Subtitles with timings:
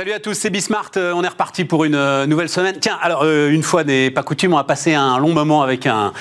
[0.00, 0.92] Salut à tous, c'est Bismart.
[0.96, 2.76] Euh, on est reparti pour une euh, nouvelle semaine.
[2.80, 5.86] Tiens, alors euh, une fois n'est pas coutume, on a passé un long moment avec
[5.86, 6.14] un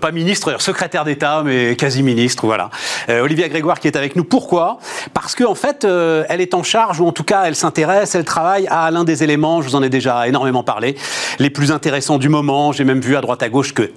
[0.00, 2.70] pas ministre, secrétaire d'État, mais quasi ministre, voilà.
[3.08, 4.22] Olivia Grégoire qui est avec nous.
[4.22, 4.78] Pourquoi?
[5.12, 8.24] Parce qu'en en fait, elle est en charge ou en tout cas, elle s'intéresse, elle
[8.24, 9.60] travaille à l'un des éléments.
[9.62, 10.96] Je vous en ai déjà énormément parlé,
[11.40, 12.70] les plus intéressants du moment.
[12.70, 13.90] J'ai même vu à droite à gauche que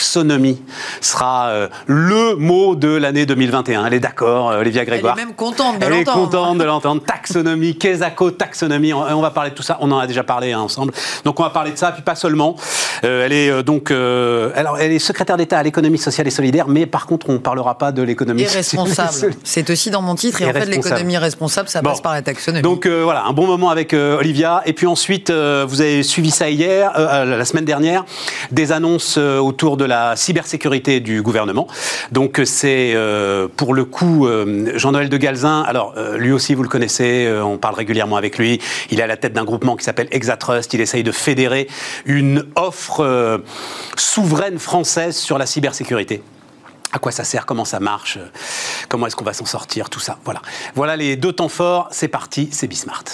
[0.00, 0.58] taxonomie
[1.02, 3.84] sera euh, le mot de l'année 2021.
[3.86, 5.94] Elle est d'accord, euh, Olivia Grégoire Elle est même contente de l'entendre.
[5.94, 7.02] Elle est contente de l'entendre.
[7.04, 8.94] Taxonomie, Kesako, taxonomie.
[8.94, 9.76] On, va parler de tout ça.
[9.80, 10.94] On en a déjà parlé hein, ensemble.
[11.24, 12.56] Donc on va parler de ça, puis pas seulement.
[13.04, 16.86] Euh, elle est donc, alors elle est secrétaire d'État à l'économie sociale et solidaire, mais
[16.86, 19.34] par contre on ne parlera pas de l'économie responsable.
[19.44, 20.40] C'est aussi dans mon titre.
[20.40, 22.62] Et, en fait, l'économie responsable, ça passe par la taxonomie.
[22.62, 24.62] Donc voilà, un bon moment avec Olivia.
[24.64, 28.04] Et puis ensuite, vous avez suivi ça hier, la semaine dernière,
[28.50, 31.66] des annonces autour de la cybersécurité du gouvernement.
[32.12, 35.62] Donc c'est euh, pour le coup euh, Jean-Noël de Galzin.
[35.62, 38.60] Alors euh, lui aussi vous le connaissez, on parle régulièrement avec lui.
[38.90, 40.72] Il est à la tête d'un groupement qui s'appelle Exatrust.
[40.74, 41.68] Il essaye de fédérer
[42.04, 43.40] une offre
[43.96, 46.22] souveraine française sur la cybersécurité
[46.92, 48.18] à quoi ça sert, comment ça marche,
[48.88, 50.18] comment est-ce qu'on va s'en sortir, tout ça.
[50.24, 50.42] Voilà.
[50.74, 51.86] Voilà les deux temps forts.
[51.92, 53.04] C'est parti, c'est Bismart.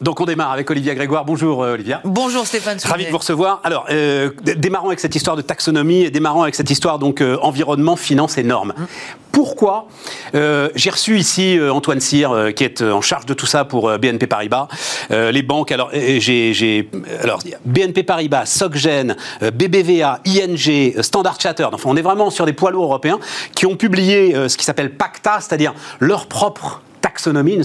[0.00, 1.24] Donc on démarre avec Olivia Grégoire.
[1.24, 2.00] Bonjour euh, Olivia.
[2.04, 2.78] Bonjour Stéphane.
[2.84, 3.60] Ravi de vous recevoir.
[3.64, 7.38] Alors, euh, démarrons avec cette histoire de taxonomie et démarrons avec cette histoire donc euh,
[7.40, 8.74] environnement, finance et normes.
[8.76, 8.86] Hum.
[9.32, 9.88] Pourquoi
[10.32, 14.66] J'ai reçu ici Antoine Cyr, qui est en charge de tout ça pour BNP Paribas.
[15.10, 16.88] les banques, alors j'ai
[17.22, 21.74] alors BNP Paribas, Socgen, BBVA, ING, Standard Chartered.
[21.74, 23.18] Enfin, on est vraiment sur des poids lourds européens
[23.54, 27.58] qui ont publié ce qui s'appelle PACTA, c'est-à-dire leur propre taxonomie.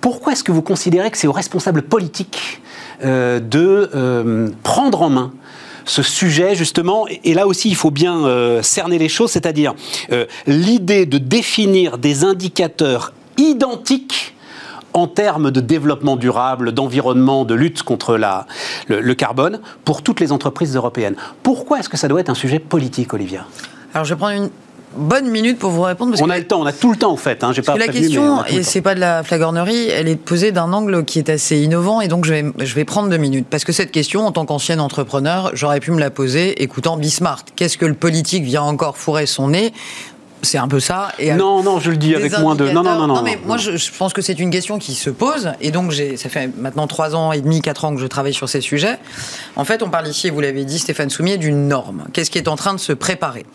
[0.00, 2.60] Pourquoi est-ce que vous considérez que c'est aux responsables politiques
[3.04, 5.32] euh, de euh, prendre en main
[5.84, 9.74] ce sujet justement, et là aussi il faut bien euh, cerner les choses, c'est-à-dire
[10.46, 14.36] l'idée de définir des indicateurs identiques
[14.92, 18.46] en termes de développement durable, d'environnement, de lutte contre la,
[18.86, 21.16] le, le, carbone pour toutes les entreprises européennes.
[21.42, 23.46] Pourquoi est-ce que ça doit être un sujet politique, Olivia?
[23.94, 24.50] Alors je prendre une
[24.96, 26.16] bonne minute pour vous répondre.
[26.20, 27.42] on a le temps, on a tout le temps en fait.
[27.44, 27.52] Hein.
[27.64, 31.18] Pas la question, et c'est pas de la flagornerie, elle est posée d'un angle qui
[31.18, 33.46] est assez innovant et donc je vais, je vais prendre deux minutes.
[33.48, 37.48] Parce que cette question, en tant qu'ancien entrepreneur, j'aurais pu me la poser écoutant Bismarck.
[37.56, 39.72] Qu'est-ce que le politique vient encore fourrer son nez?
[40.44, 41.12] C'est un peu ça.
[41.20, 42.68] Et non, non, je le dis avec moins de.
[42.68, 43.22] Non, non, non, non.
[43.22, 45.52] mais moi, je, pense que c'est une question qui se pose.
[45.60, 48.48] Et donc, ça fait maintenant trois ans et demi, quatre ans que je travaille sur
[48.48, 48.98] ces sujets.
[49.54, 52.04] En fait, on parle ici, vous l'avez dit, Stéphane Soumier, d'une norme.
[52.12, 53.46] Qu'est-ce qui est en train de se préparer?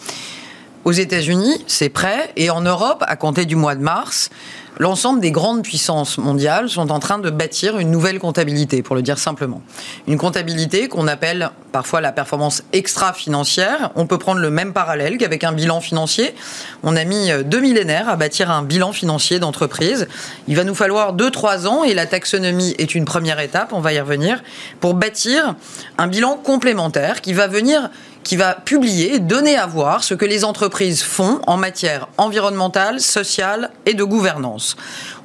[0.88, 4.30] Aux États-Unis, c'est prêt, et en Europe, à compter du mois de mars,
[4.78, 9.02] l'ensemble des grandes puissances mondiales sont en train de bâtir une nouvelle comptabilité, pour le
[9.02, 9.62] dire simplement.
[10.08, 13.92] Une comptabilité qu'on appelle parfois la performance extra-financière.
[13.96, 16.34] On peut prendre le même parallèle qu'avec un bilan financier.
[16.84, 20.08] On a mis deux millénaires à bâtir un bilan financier d'entreprise.
[20.48, 23.82] Il va nous falloir deux, trois ans, et la taxonomie est une première étape, on
[23.82, 24.42] va y revenir,
[24.80, 25.56] pour bâtir
[25.98, 27.90] un bilan complémentaire qui va venir
[28.28, 33.72] qui va publier, donner à voir ce que les entreprises font en matière environnementale, sociale
[33.86, 34.76] et de gouvernance.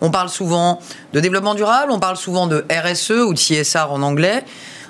[0.00, 0.78] On parle souvent
[1.12, 4.44] de développement durable, on parle souvent de RSE ou de CSR en anglais.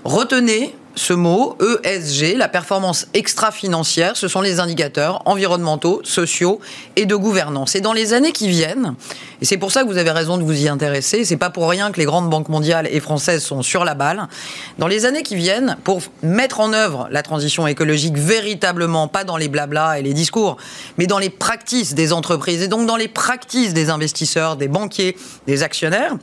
[0.05, 6.61] Retenez ce mot, ESG, la performance extra-financière, ce sont les indicateurs environnementaux, sociaux
[6.97, 7.75] et de gouvernance.
[7.75, 8.95] Et dans les années qui viennent,
[9.41, 11.69] et c'est pour ça que vous avez raison de vous y intéresser, c'est pas pour
[11.69, 14.29] rien que les grandes banques mondiales et françaises sont sur la balle,
[14.79, 19.37] dans les années qui viennent, pour mettre en œuvre la transition écologique véritablement, pas dans
[19.37, 20.59] les blablas et les discours,
[20.99, 25.17] mais dans les pratiques des entreprises et donc dans les pratiques des investisseurs, des banquiers,
[25.47, 26.17] des actionnaires,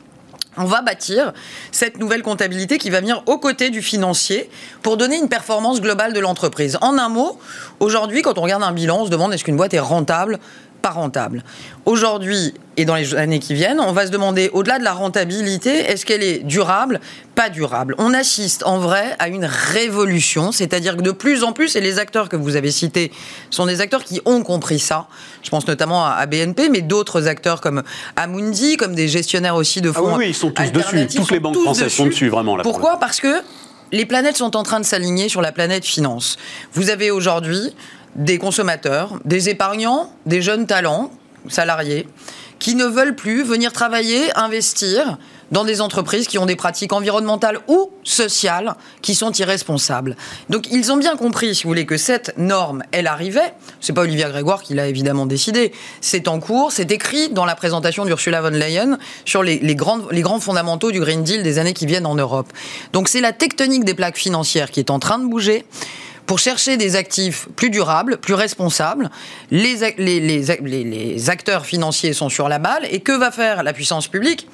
[0.57, 1.33] on va bâtir
[1.71, 4.49] cette nouvelle comptabilité qui va venir aux côtés du financier
[4.81, 6.77] pour donner une performance globale de l'entreprise.
[6.81, 7.39] En un mot,
[7.79, 10.39] aujourd'hui, quand on regarde un bilan, on se demande est-ce qu'une boîte est rentable
[10.89, 11.43] pas rentable.
[11.85, 15.69] Aujourd'hui et dans les années qui viennent, on va se demander, au-delà de la rentabilité,
[15.69, 17.01] est-ce qu'elle est durable?
[17.35, 17.93] Pas durable.
[17.97, 21.99] On assiste en vrai à une révolution, c'est-à-dire que de plus en plus, et les
[21.99, 23.11] acteurs que vous avez cités
[23.49, 25.07] sont des acteurs qui ont compris ça.
[25.43, 27.83] Je pense notamment à BNP, mais d'autres acteurs comme
[28.15, 30.13] Amundi, comme des gestionnaires aussi de fonds.
[30.13, 31.07] Ah oui, ils sont tous dessus.
[31.07, 32.57] Toutes les banques françaises sont dessus, vraiment.
[32.63, 32.97] Pourquoi?
[32.97, 33.41] Parce que
[33.91, 36.37] les planètes sont en train de s'aligner sur la planète finance.
[36.73, 37.75] Vous avez aujourd'hui
[38.15, 41.11] des consommateurs, des épargnants, des jeunes talents,
[41.47, 42.07] salariés,
[42.59, 45.17] qui ne veulent plus venir travailler, investir
[45.51, 50.15] dans des entreprises qui ont des pratiques environnementales ou sociales qui sont irresponsables.
[50.49, 53.53] Donc ils ont bien compris, si vous voulez, que cette norme, elle arrivait.
[53.81, 55.71] C'est pas Olivia Grégoire qui l'a évidemment décidé.
[56.01, 60.39] C'est en cours, c'est écrit dans la présentation d'Ursula von Leyen sur les, les grands
[60.39, 62.51] fondamentaux du Green Deal des années qui viennent en Europe.
[62.93, 65.65] Donc c'est la tectonique des plaques financières qui est en train de bouger
[66.29, 69.09] pour chercher des actifs plus durables, plus responsables.
[69.49, 69.81] Les,
[71.27, 72.85] acteurs financiers sont sur la balle.
[72.91, 74.47] Et que va faire la puissance publique?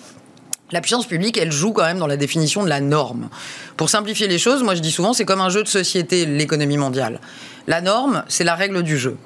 [0.72, 3.27] La puissance publique, elle joue quand même dans la définition de la norme.
[3.75, 6.77] Pour simplifier les choses, moi je dis souvent, c'est comme un jeu de société, l'économie
[6.77, 7.19] mondiale.
[7.67, 9.17] La norme, c'est la règle du jeu.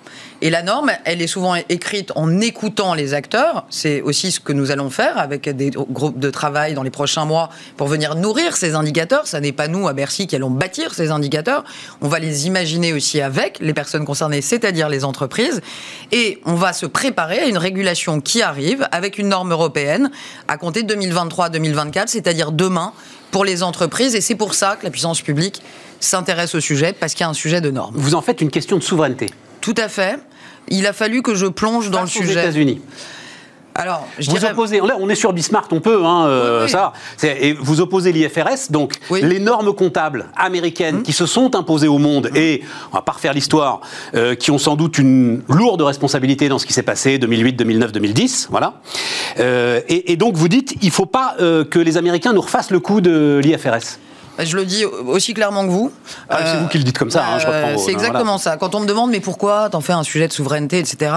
[0.41, 3.65] Et la norme, elle est souvent écrite en écoutant les acteurs.
[3.69, 7.25] C'est aussi ce que nous allons faire avec des groupes de travail dans les prochains
[7.25, 9.27] mois pour venir nourrir ces indicateurs.
[9.27, 11.65] Ça n'est pas nous à Bercy qui allons bâtir ces indicateurs.
[11.99, 15.59] On va les imaginer aussi avec les personnes concernées, c'est-à-dire les entreprises.
[16.13, 20.09] Et on va se préparer à une régulation qui arrive avec une norme européenne
[20.47, 22.93] à compter de 2023-2024, c'est-à-dire demain
[23.31, 24.15] pour les entreprises.
[24.15, 25.61] Et c'est pour ça que la puissance publique
[25.99, 27.93] s'intéresse au sujet, parce qu'il y a un sujet de norme.
[27.97, 29.27] Vous en faites une question de souveraineté.
[29.59, 30.19] Tout à fait
[30.69, 32.29] il a fallu que je plonge dans le sujet.
[32.29, 32.81] Aux États-Unis.
[33.79, 36.91] Alors, je vous opposez, là, on est sur Bismarck, on peut, hein, euh, ça.
[37.23, 41.03] Et vous opposez l'IFRS, donc les normes comptables américaines hum.
[41.03, 42.35] qui se sont imposées au monde hum.
[42.35, 42.61] et,
[42.91, 43.79] on va pas refaire l'histoire,
[44.15, 47.91] euh, qui ont sans doute une lourde responsabilité dans ce qui s'est passé 2008, 2009,
[47.93, 48.81] 2010, voilà.
[49.39, 52.79] Euh, et, et, donc vous dites, il faut pas que les Américains nous refassent le
[52.79, 53.99] coup de l'IFRS.
[54.39, 55.91] Bah, je le dis aussi clairement que vous.
[56.29, 58.55] Ah, c'est vous qui le dites comme ça, hein, je reprends C'est exactement ça.
[58.55, 61.11] Quand on me demande, mais pourquoi t'en fais un sujet de souveraineté, etc.,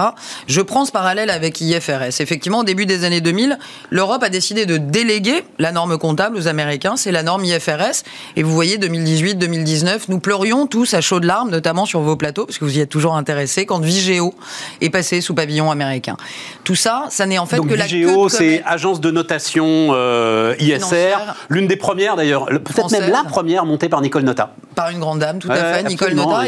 [0.45, 2.19] je prends ce parallèle avec IFRS.
[2.19, 3.57] Effectivement, au début des années 2000,
[3.91, 6.97] l'Europe a décidé de déléguer la norme comptable aux Américains.
[6.97, 8.03] C'est la norme IFRS.
[8.35, 12.45] Et vous voyez, 2018, 2019, nous pleurions tous à chaudes larmes, notamment sur vos plateaux,
[12.45, 14.33] parce que vous y êtes toujours intéressés, quand Vigeo
[14.81, 16.17] est passé sous pavillon américain.
[16.65, 21.19] Tout ça, ça n'est en fait que la Vigeo, c'est agence de notation euh, ISR,
[21.47, 24.53] l'une des premières d'ailleurs, peut-être même la première montée par Nicole Nota.
[24.75, 25.83] Par une grande dame, tout à fait.
[25.83, 26.43] Nicole Nota.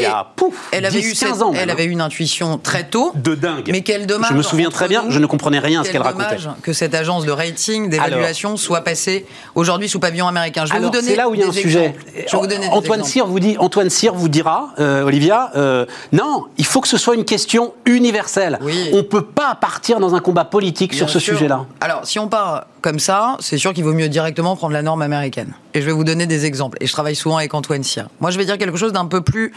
[0.72, 1.52] elle avait eu 15 ans.
[1.54, 3.12] Elle avait une intuition très tôt.
[3.14, 3.68] De dingue.
[3.70, 4.30] Mais quel dommage.
[4.30, 6.36] Je me souviens très bien, je ne comprenais rien à ce qu'elle racontait.
[6.62, 10.66] que cette agence de rating, d'évaluation soit passée aujourd'hui sous pavillon américain.
[10.66, 11.08] Je vais vous donner.
[11.08, 11.94] C'est là où il y a un sujet.
[12.26, 16.44] Je vous donner Antoine Cyr vous dit, Antoine Cyr vous dira, euh, Olivia, euh, non,
[16.58, 18.58] il faut que ce soit une question universelle.
[18.92, 21.66] On ne peut pas partir dans un combat politique sur ce sujet-là.
[21.80, 25.02] Alors, si on part comme ça, c'est sûr qu'il vaut mieux directement prendre la norme
[25.02, 25.54] américaine.
[25.74, 26.55] Et je vais vous donner des exemples.
[26.80, 28.08] Et je travaille souvent avec Antoine Cyr.
[28.20, 29.52] Moi, je vais dire quelque chose d'un peu plus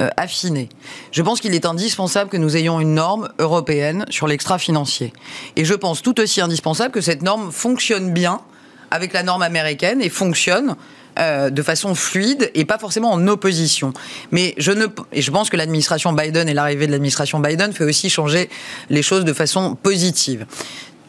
[0.00, 0.68] euh, affiné.
[1.10, 5.12] Je pense qu'il est indispensable que nous ayons une norme européenne sur l'extra-financier.
[5.56, 8.40] Et je pense tout aussi indispensable que cette norme fonctionne bien
[8.90, 10.76] avec la norme américaine et fonctionne
[11.18, 13.94] euh, de façon fluide et pas forcément en opposition.
[14.32, 17.84] Mais je ne, et je pense que l'administration Biden et l'arrivée de l'administration Biden fait
[17.84, 18.50] aussi changer
[18.90, 20.44] les choses de façon positive.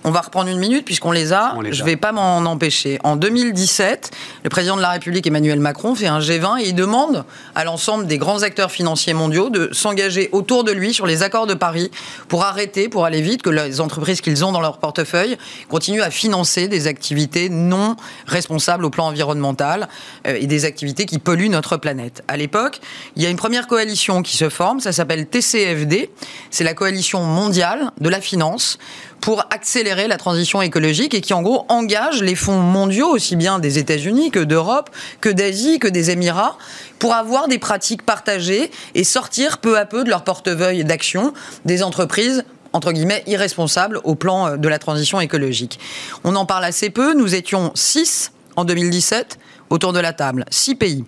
[0.07, 1.53] On va reprendre une minute puisqu'on les a.
[1.69, 2.97] je ne vais pas m'en empêcher.
[3.03, 4.11] En 2017,
[4.45, 7.25] le président de la République Emmanuel Macron fait un G20 et il demande
[7.55, 11.45] à l'ensemble des grands acteurs financiers mondiaux de s'engager autour de lui sur les accords
[11.45, 11.91] de Paris
[12.29, 15.37] pour arrêter, pour aller vite, que les entreprises qu'ils ont dans leur portefeuille
[15.67, 19.89] continuent à financer des activités non responsables au plan environnemental
[20.25, 22.23] euh, et des activités qui polluent notre planète.
[22.29, 22.79] À l'époque,
[23.17, 26.09] il y a une première coalition qui se forme, ça s'appelle TCFD,
[26.49, 28.77] c'est la coalition mondiale de la finance
[29.21, 33.59] pour accélérer la transition écologique et qui en gros engage les fonds mondiaux, aussi bien
[33.59, 34.89] des États-Unis que d'Europe,
[35.21, 36.57] que d'Asie, que des Émirats,
[36.99, 41.33] pour avoir des pratiques partagées et sortir peu à peu de leur portefeuille d'action
[41.65, 42.43] des entreprises
[42.73, 45.79] entre guillemets, irresponsables au plan euh, de la transition écologique.
[46.23, 47.13] On en parle assez peu.
[47.13, 51.05] Nous étions six en 2017 autour de la table, six pays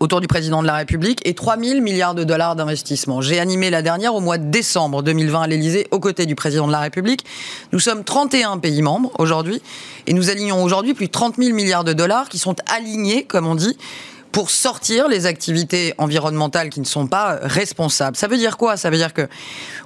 [0.00, 3.20] autour du président de la République et 3 000 milliards de dollars d'investissement.
[3.20, 6.66] J'ai animé la dernière au mois de décembre 2020 à l'Elysée aux côtés du président
[6.66, 7.24] de la République.
[7.72, 9.60] Nous sommes 31 pays membres aujourd'hui
[10.06, 13.46] et nous alignons aujourd'hui plus de 30 000 milliards de dollars qui sont alignés, comme
[13.46, 13.76] on dit,
[14.32, 18.16] pour sortir les activités environnementales qui ne sont pas responsables.
[18.16, 18.76] Ça veut dire quoi?
[18.76, 19.28] Ça veut dire que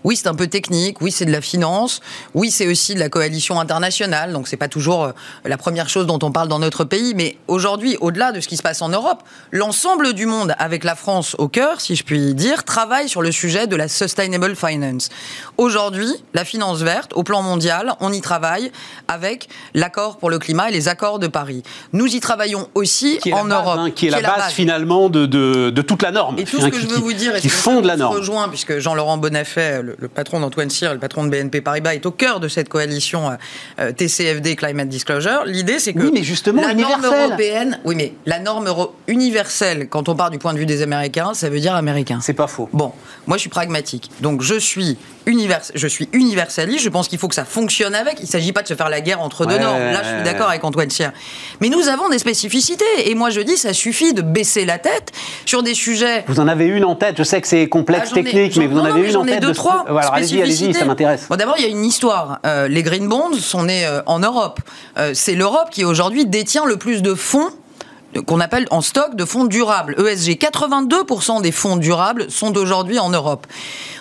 [0.04, 2.00] oui, c'est un peu technique, oui, c'est de la finance,
[2.34, 5.12] oui, c'est aussi de la coalition internationale, donc c'est pas toujours euh,
[5.44, 8.56] la première chose dont on parle dans notre pays, mais aujourd'hui, au-delà de ce qui
[8.56, 12.34] se passe en Europe, l'ensemble du monde, avec la France au cœur, si je puis
[12.34, 15.08] dire, travaille sur le sujet de la sustainable finance.
[15.56, 18.70] Aujourd'hui, la finance verte, au plan mondial, on y travaille
[19.08, 21.62] avec l'accord pour le climat et les accords de Paris.
[21.92, 23.78] Nous y travaillons aussi en Europe.
[23.78, 26.38] Hein, qui est la finalement de, de, toute la norme.
[26.38, 28.16] Et tout ce que je veux vous dire, qui fonde la norme.
[28.16, 32.10] rejoint, puisque Jean-Laurent Bonafé, le, patron d'Antoine Cyr, le patron de BNP Paribas, est au
[32.10, 33.34] cœur de cette coalition euh,
[33.80, 35.44] euh, TCFD Climate Disclosure.
[35.46, 38.72] L'idée, c'est que oui, mais justement, la norme européenne, oui, mais la norme
[39.06, 42.18] universelle, quand on part du point de vue des Américains, ça veut dire américain.
[42.22, 42.68] C'est pas faux.
[42.72, 42.92] Bon,
[43.26, 46.84] moi, je suis pragmatique, donc je suis univers, je suis universaliste.
[46.84, 48.18] Je pense qu'il faut que ça fonctionne avec.
[48.20, 49.80] Il ne s'agit pas de se faire la guerre entre deux normes.
[49.80, 51.12] Là, je suis d'accord avec Antoine Cyr.
[51.60, 55.12] Mais nous avons des spécificités, et moi, je dis, ça suffit de baisser la tête
[55.46, 56.24] sur des sujets.
[56.28, 58.78] Vous en avez une en tête, je sais que c'est complexe ah, technique, mais vous
[58.78, 59.40] en avez une en tête.
[59.40, 59.84] Deux, trois.
[59.88, 61.26] Voilà, allez-y, allez-y, ça m'intéresse.
[61.28, 62.40] Bon, d'abord, il y a une histoire.
[62.46, 64.60] Euh, les Green Bonds sont nés euh, en Europe.
[64.98, 67.50] Euh, c'est l'Europe qui aujourd'hui détient le plus de fonds
[68.22, 70.38] qu'on appelle en stock de fonds durables, ESG.
[70.38, 73.46] 82% des fonds durables sont aujourd'hui en Europe.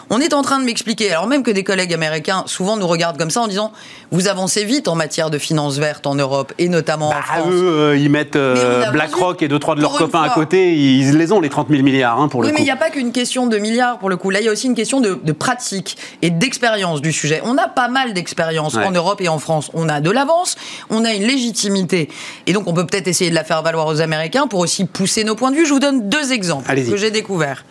[0.10, 3.18] On est en train de m'expliquer, alors même que des collègues américains souvent nous regardent
[3.18, 3.72] comme ça en disant
[4.12, 7.48] vous avancez vite en matière de finances vertes en Europe et notamment en bah, France.
[7.50, 11.18] Eux, euh, ils mettent euh, BlackRock et deux trois de leurs copains à côté, ils
[11.18, 12.54] les ont les 30 000 milliards hein, pour le coup.
[12.54, 14.30] Mais il n'y a pas qu'une question de milliards pour le coup.
[14.30, 17.42] Là, il y a aussi une question de, pratique et d'expérience du sujet.
[17.44, 19.72] On a pas mal d'expérience en Europe et en France.
[19.74, 20.56] On a de l'avance,
[20.90, 22.10] on a une légitimité
[22.46, 25.24] et donc on peut peut-être essayer de la faire valoir aux Américains pour aussi pousser
[25.24, 25.66] nos points de vue.
[25.66, 27.64] Je vous donne deux exemples que j'ai découverts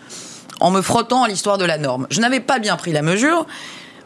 [0.62, 2.06] en me frottant à l'histoire de la norme.
[2.10, 3.46] Je n'avais pas bien pris la mesure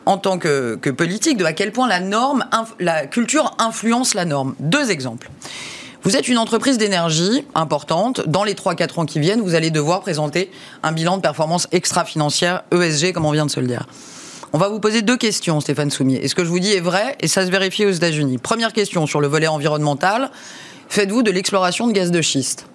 [0.07, 2.45] en tant que, politique de à quel point la norme,
[2.81, 4.55] la culture influence la norme.
[4.59, 5.31] Deux exemples.
[6.03, 8.27] Vous êtes une entreprise d'énergie importante.
[8.27, 10.51] Dans les 3-4 ans qui viennent, vous allez devoir présenter
[10.83, 13.87] un bilan de performance extra-financière, ESG, comme on vient de se le dire.
[14.53, 16.25] On va vous poser deux questions, Stéphane Soumier.
[16.25, 18.39] Et ce que je vous dis est vrai et ça se vérifie aux États-Unis?
[18.39, 20.31] Première question sur le volet environnemental.
[20.89, 22.67] Faites-vous de l'exploration de gaz de schiste?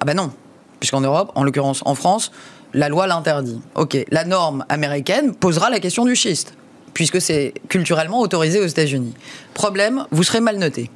[0.00, 0.30] Ah ben non.
[0.78, 2.30] Puisqu'en Europe, en l'occurrence en France,
[2.76, 3.60] la loi l'interdit.
[3.74, 6.54] Ok, la norme américaine posera la question du schiste,
[6.94, 9.14] puisque c'est culturellement autorisé aux États-Unis.
[9.54, 10.90] Problème, vous serez mal noté.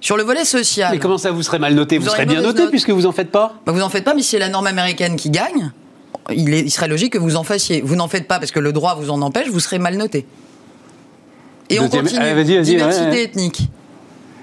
[0.00, 0.92] Sur le volet social.
[0.92, 3.30] Mais comment ça, vous serez mal noté Vous, serez bien noté puisque vous en faites
[3.30, 3.60] pas?
[3.66, 5.70] Bah, Vous en faites pas, mais si c'est la norme américaine qui gagne,
[6.30, 7.82] il, serait logique que vous en fassiez.
[7.82, 10.26] Vous n'en faites pas parce que le droit vous en empêche, vous serez mal noté.
[11.68, 12.62] Et on continue.
[12.62, 13.68] Diversité ethnique.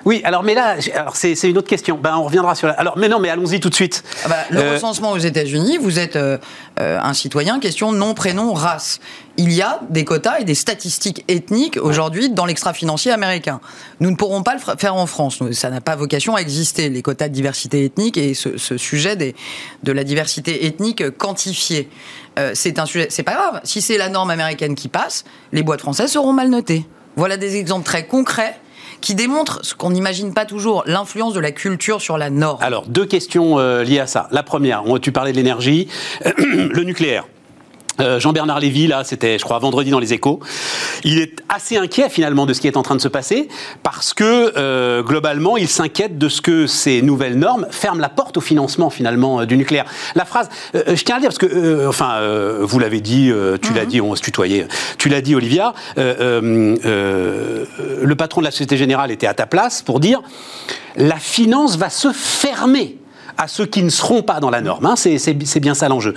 [0.08, 2.00] Oui, alors mais là, alors c'est, une autre question.
[2.02, 2.70] Ben, on reviendra sur.
[2.70, 2.76] La...
[2.76, 4.06] Alors, mais non, mais allons-y tout de suite.
[4.24, 6.38] Ah bah, le euh, recensement aux États-Unis, vous êtes euh,
[6.80, 7.60] euh, un citoyen.
[7.60, 9.02] Question nom, prénom, race.
[9.36, 13.60] Il y a des quotas et des statistiques ethniques aujourd'hui dans l'extra-financier américain.
[14.00, 15.44] Nous ne pourrons pas le faire en France.
[15.52, 19.36] Ça n'a pas vocation à exister les quotas de diversité ethnique et ce, sujet des,
[19.84, 21.90] de la diversité ethnique quantifiée.
[22.54, 23.08] c'est un sujet.
[23.10, 23.60] C'est pas grave.
[23.66, 26.86] Si c'est la norme américaine qui passe, les boîtes françaises seront mal notées.
[27.18, 28.58] Voilà des exemples très concrets
[29.02, 32.62] qui démontre ce qu'on n'imagine pas toujours, l'influence de la culture sur la norme.
[32.62, 34.28] Alors, deux questions euh, liées à ça.
[34.32, 35.88] La première, tu parlais de l'énergie,
[36.38, 37.26] le nucléaire.
[38.00, 40.40] Euh, Jean-Bernard Lévy, là, c'était, je crois, vendredi dans les échos.
[41.04, 43.48] Il est assez inquiet finalement de ce qui est en train de se passer
[43.84, 48.38] parce que euh, globalement, il s'inquiète de ce que ces nouvelles normes ferment la porte
[48.38, 49.86] au financement finalement euh, du nucléaire.
[50.16, 52.20] La phrase, je tiens à le dire parce que, enfin,
[52.62, 53.88] vous l'avez dit, tu l'as mhm.
[53.88, 54.68] dit, on se tutoyait.
[54.98, 55.74] Tu l'as dit, Olivia.
[55.96, 56.76] le
[58.16, 60.22] patron de la Société Générale était à ta place pour dire
[60.98, 62.98] la finance va se fermer
[63.38, 64.86] à ceux qui ne seront pas dans la norme.
[64.86, 66.14] Hein, c'est bien ça l'enjeu.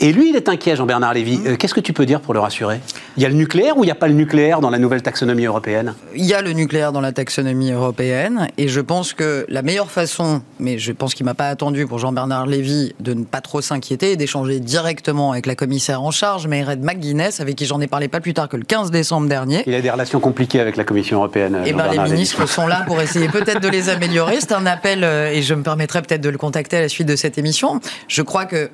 [0.00, 1.40] Et lui, il est inquiet, Jean-Bernard Lévy.
[1.46, 2.80] Euh, qu'est-ce que tu peux dire pour le rassurer?
[3.16, 5.02] Il y a le nucléaire ou il n'y a pas le nucléaire dans la nouvelle
[5.02, 5.94] taxonomie européenne?
[6.14, 8.48] Il y a le nucléaire dans la taxonomie européenne.
[8.58, 11.86] Et je pense que la meilleure façon, mais je pense qu'il ne m'a pas attendu
[11.86, 16.46] pour Jean-Bernard Lévy de ne pas trop s'inquiéter, d'échanger directement avec la commissaire en charge,
[16.46, 19.62] Mayred McGuinness, avec qui j'en ai parlé pas plus tard que le 15 décembre dernier.
[19.66, 21.58] Il a des relations compliquées avec la Commission européenne.
[21.64, 24.40] Eh bien, les ministres sont là pour essayer peut-être de les améliorer.
[24.40, 27.06] C'est un appel, euh, et je me permettrai peut-être de le contacter à la suite
[27.06, 27.80] de cette émission.
[28.08, 28.70] Je crois que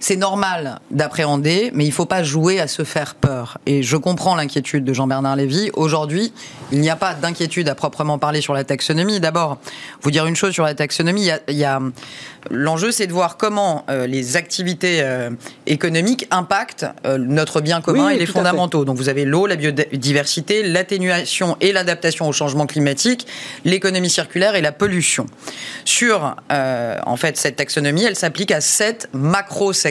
[0.00, 3.58] c'est normal d'appréhender, mais il ne faut pas jouer à se faire peur.
[3.66, 5.70] Et je comprends l'inquiétude de Jean-Bernard Lévy.
[5.74, 6.32] Aujourd'hui,
[6.72, 9.20] il n'y a pas d'inquiétude à proprement parler sur la taxonomie.
[9.20, 9.58] D'abord,
[10.00, 11.80] vous dire une chose sur la taxonomie, il y a,
[12.50, 15.28] l'enjeu, c'est de voir comment euh, les activités euh,
[15.66, 18.86] économiques impactent euh, notre bien commun et les fondamentaux.
[18.86, 23.26] Donc vous avez l'eau, la biodiversité, l'atténuation et l'adaptation au changement climatique,
[23.66, 25.26] l'économie circulaire et la pollution.
[25.84, 29.89] Sur, en fait, cette taxonomie, elle s'applique à sept macro-secteurs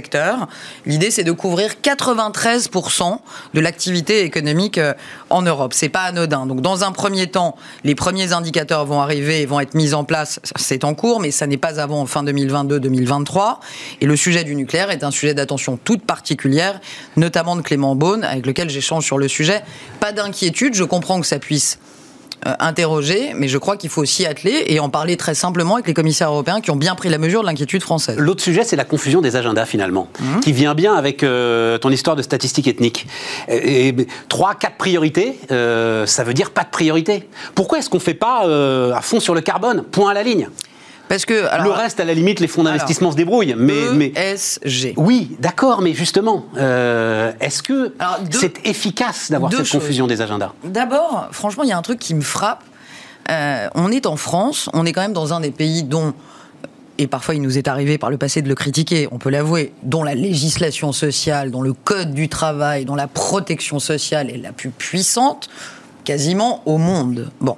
[0.85, 3.19] L'idée, c'est de couvrir 93%
[3.53, 4.93] de l'activité économique euh,
[5.29, 5.73] en Europe.
[5.73, 6.45] C'est pas anodin.
[6.45, 10.03] Donc, dans un premier temps, les premiers indicateurs vont arriver et vont être mis en
[10.03, 10.39] place.
[10.55, 13.57] C'est en cours, mais ça n'est pas avant fin 2022-2023.
[14.01, 16.79] Et le sujet du nucléaire est un sujet d'attention toute particulière,
[17.17, 19.63] notamment de Clément Beaune, avec lequel j'échange sur le sujet.
[19.99, 20.73] Pas d'inquiétude.
[20.73, 21.79] Je comprends que ça puisse
[22.47, 25.87] euh, interroger, mais je crois qu'il faut aussi atteler et en parler très simplement avec
[25.87, 28.17] les commissaires européens qui ont bien pris la mesure de l'inquiétude française.
[28.17, 30.39] L'autre sujet, c'est la confusion des agendas finalement, mhm.
[30.39, 33.07] qui vient bien avec euh, ton histoire de statistiques ethniques.
[33.49, 33.95] Et,
[34.29, 37.27] trois, quatre priorités, euh, ça veut dire pas de priorité.
[37.55, 38.43] Pourquoi est-ce qu'on fait pas
[38.95, 40.49] à fond sur le carbone, point à la ligne
[41.09, 43.55] parce que le reste, à la limite, les fonds d'investissement se débrouillent.
[43.57, 44.93] Mais, ESG.
[44.95, 47.93] Oui, d'accord, mais justement, euh, est-ce que
[48.31, 50.53] c'est efficace d'avoir cette confusion des agendas?
[50.63, 52.63] D'abord, franchement, il y a un truc qui me frappe.
[53.29, 56.13] Euh, on est en France, on est quand même dans un des pays dont
[56.97, 59.71] et parfois il nous est arrivé par le passé de le critiquer, on peut l'avouer,
[59.83, 64.51] dont la législation sociale, dont le code du travail, dont la protection sociale est la
[64.51, 65.49] plus puissante
[66.03, 67.31] quasiment au monde.
[67.39, 67.55] Bon.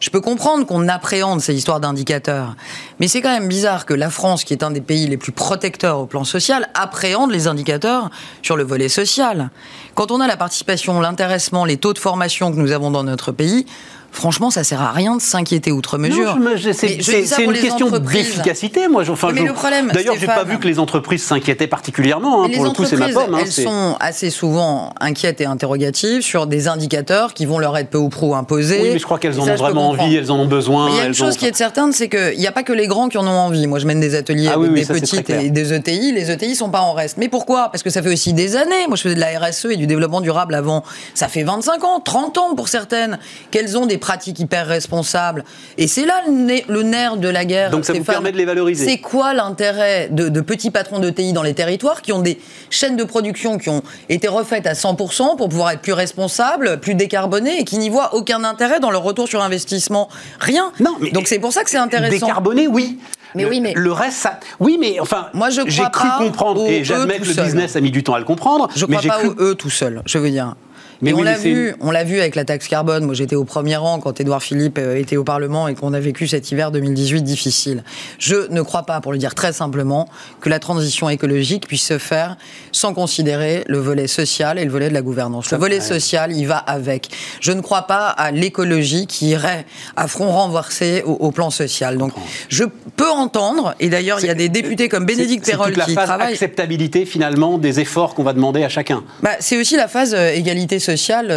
[0.00, 2.54] Je peux comprendre qu'on appréhende ces histoires d'indicateurs,
[3.00, 5.32] mais c'est quand même bizarre que la France, qui est un des pays les plus
[5.32, 8.10] protecteurs au plan social, appréhende les indicateurs
[8.42, 9.50] sur le volet social.
[9.94, 13.32] Quand on a la participation, l'intéressement, les taux de formation que nous avons dans notre
[13.32, 13.66] pays,
[14.10, 16.36] Franchement, ça sert à rien de s'inquiéter outre mesure.
[16.72, 19.04] C'est une question d'efficacité, moi.
[19.08, 22.44] Enfin, mais le problème, D'ailleurs, j'ai pas vu que les entreprises s'inquiétaient particulièrement.
[22.44, 23.34] Hein, pour le coup, c'est ma pomme.
[23.34, 27.90] Hein, elles sont assez souvent inquiètes et interrogatives sur des indicateurs qui vont leur être
[27.90, 28.80] peu ou prou imposés.
[28.82, 30.90] Oui, mais je crois qu'elles en ont vraiment envie, elles en ont besoin.
[30.90, 32.86] il y a une chose qui est certaine, c'est qu'il n'y a pas que les
[32.86, 33.66] grands qui en ont envie.
[33.66, 36.12] Moi, je mène des ateliers ah avec des petites et des ETI.
[36.12, 37.18] Les ETI sont pas en reste.
[37.18, 37.68] Mais pourquoi?
[37.70, 38.86] Parce que ça fait aussi des années.
[38.86, 40.82] Moi, je faisais de la RSE et du développement durable avant.
[41.14, 43.18] Ça fait 25 ans, 30 ans pour certaines,
[43.50, 45.44] qu'elles ont des pratiques hyper responsables.
[45.76, 47.70] Et c'est là le, nerf de la guerre.
[47.70, 48.84] Donc ça vous permet de les valoriser.
[48.84, 52.38] C'est quoi l'intérêt de, petits patrons de TI dans les territoires qui ont des
[52.70, 56.94] chaînes de production qui ont été refaites à 100% pour pouvoir être plus responsables, plus
[56.94, 60.08] décarbonés et qui n'y voient aucun intérêt dans leur retour sur investissement?
[60.40, 60.72] Rien.
[60.80, 62.26] Non, mais Donc c'est pour ça que c'est intéressant.
[62.26, 62.98] Décarboné, oui.
[63.34, 64.40] Mais oui, mais le reste, ça.
[64.58, 67.90] Oui, mais enfin, moi je j'ai cru comprendre et j'admets que le business a mis
[67.90, 68.68] du temps à le comprendre.
[68.74, 70.02] Je crois pas eux tout seuls.
[70.06, 70.54] Je veux dire,
[71.00, 73.04] mais, on l'a vu, on l'a vu avec la taxe carbone.
[73.04, 76.00] Moi, j'étais au premier rang quand Édouard Philippe euh, était au Parlement et qu'on a
[76.00, 77.84] vécu cet hiver 2018 difficile.
[78.18, 80.08] Je ne crois pas, pour le dire très simplement,
[80.40, 82.36] que la transition écologique puisse se faire
[82.72, 85.52] sans considérer le volet social et le volet de la gouvernance.
[85.52, 87.08] Le volet social, il va avec.
[87.40, 91.98] Je ne crois pas à l'écologie qui irait à front renversé au, plan social.
[91.98, 92.12] Donc,
[92.48, 92.64] je
[92.96, 96.32] peux entendre, et d'ailleurs, il y a des députés comme Bénédicte Perrol qui travaillent.
[96.32, 99.04] acceptabilité finalement des efforts qu'on va demander à chacun.
[99.22, 100.87] Bah, c'est aussi la phase euh, égalité sociale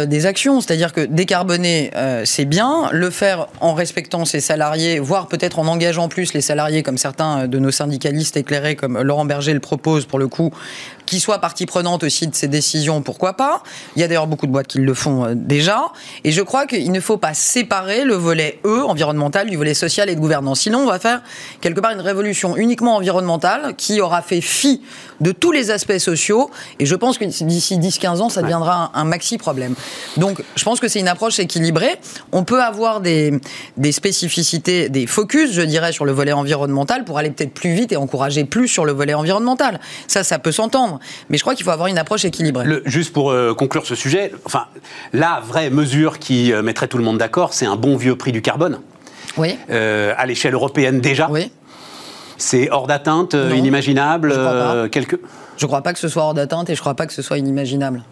[0.06, 0.60] des actions.
[0.60, 2.88] C'est-à-dire que décarboner, euh, c'est bien.
[2.92, 7.46] Le faire en respectant ses salariés, voire peut-être en engageant plus les salariés, comme certains
[7.48, 10.52] de nos syndicalistes éclairés, comme Laurent Berger le propose pour le coup,
[11.12, 13.62] qui soit partie prenante aussi de ces décisions, pourquoi pas.
[13.96, 15.92] Il y a d'ailleurs beaucoup de boîtes qui le font euh, déjà.
[16.24, 20.08] Et je crois qu'il ne faut pas séparer le volet E, environnemental, du volet social
[20.08, 20.60] et de gouvernance.
[20.60, 21.20] Sinon, on va faire
[21.60, 24.80] quelque part une révolution uniquement environnementale qui aura fait fi
[25.20, 26.50] de tous les aspects sociaux.
[26.78, 29.74] Et je pense que d'ici 10-15 ans, ça deviendra un, maxi problème.
[30.16, 32.00] Donc, je pense que c'est une approche équilibrée.
[32.32, 33.38] On peut avoir des,
[33.76, 37.92] des spécificités, des focus, je dirais, sur le volet environnemental pour aller peut-être plus vite
[37.92, 39.78] et encourager plus sur le volet environnemental.
[40.08, 41.00] Ça, ça peut s'entendre.
[41.28, 42.66] Mais je crois qu'il faut avoir une approche équilibrée.
[42.84, 44.66] juste pour euh, conclure ce sujet, enfin,
[45.12, 48.32] la vraie mesure qui euh, mettrait tout le monde d'accord, c'est un bon vieux prix
[48.32, 48.80] du carbone.
[49.36, 49.58] Oui.
[49.70, 51.28] Euh, à l'échelle européenne déjà.
[51.30, 51.50] Oui.
[52.36, 54.32] C'est hors d'atteinte, inimaginable.
[54.32, 54.86] Je crois, pas.
[55.56, 57.38] je crois pas que ce soit hors d'atteinte et je crois pas que ce soit
[57.38, 58.02] inimaginable.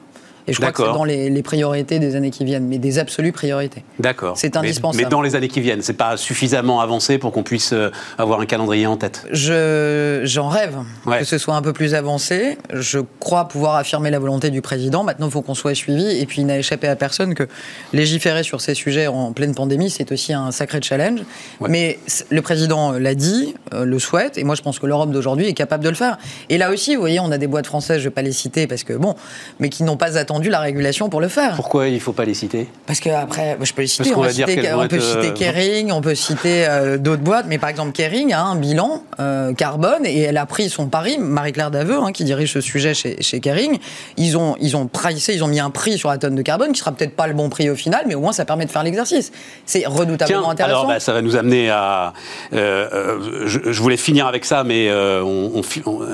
[0.50, 3.32] Et je crois que c'est dans les, priorités des années qui viennent, mais des absolues
[3.32, 3.84] priorités.
[3.98, 4.36] D'accord.
[4.36, 5.02] C'est indispensable.
[5.02, 8.40] Mais, dans les années qui viennent, c'est pas suffisamment avancé pour qu'on puisse euh, avoir
[8.40, 9.26] un calendrier en tête.
[9.32, 12.58] Je j'en rêve que ce soit un peu plus avancé.
[12.72, 15.02] Je crois pouvoir affirmer la volonté du président.
[15.04, 16.18] Maintenant, il faut qu'on soit suivi.
[16.18, 17.46] Et puis, il n'a échappé à personne que
[17.92, 21.20] légiférer sur ces sujets en pleine pandémie, c'est aussi un sacré challenge.
[21.60, 21.98] Mais
[22.30, 25.54] le président l'a dit, euh, le souhaite, et moi, je pense que l'Europe d'aujourd'hui est
[25.54, 26.18] capable de le faire.
[26.48, 28.66] Et là aussi, vous voyez, on a des boîtes françaises, je vais pas les citer
[28.66, 29.14] parce que bon,
[29.58, 31.54] mais qui n'ont pas attendu la régulation pour le faire.
[31.56, 32.68] Pourquoi il ne faut pas les citer?
[32.86, 34.14] Parce qu'après, je peux les citer.
[34.14, 37.68] On, citer, on peut citer euh, Kering, on peut citer euh, d'autres boîtes, mais par
[37.68, 41.18] exemple Kering a un bilan euh, carbone et elle a pris son pari.
[41.18, 43.78] Marie-Claire Daveux, hein, qui dirige ce sujet chez, chez Kering,
[44.16, 46.72] ils ont ils ont pricé, ils ont mis un prix sur la tonne de carbone
[46.72, 48.70] qui sera peut-être pas le bon prix au final, mais au moins ça permet de
[48.70, 49.32] faire l'exercice.
[49.66, 50.78] C'est redoutablement intéressant.
[50.78, 52.12] Alors bah, ça va nous amener à.
[52.52, 55.62] je, voulais finir avec ça, mais on,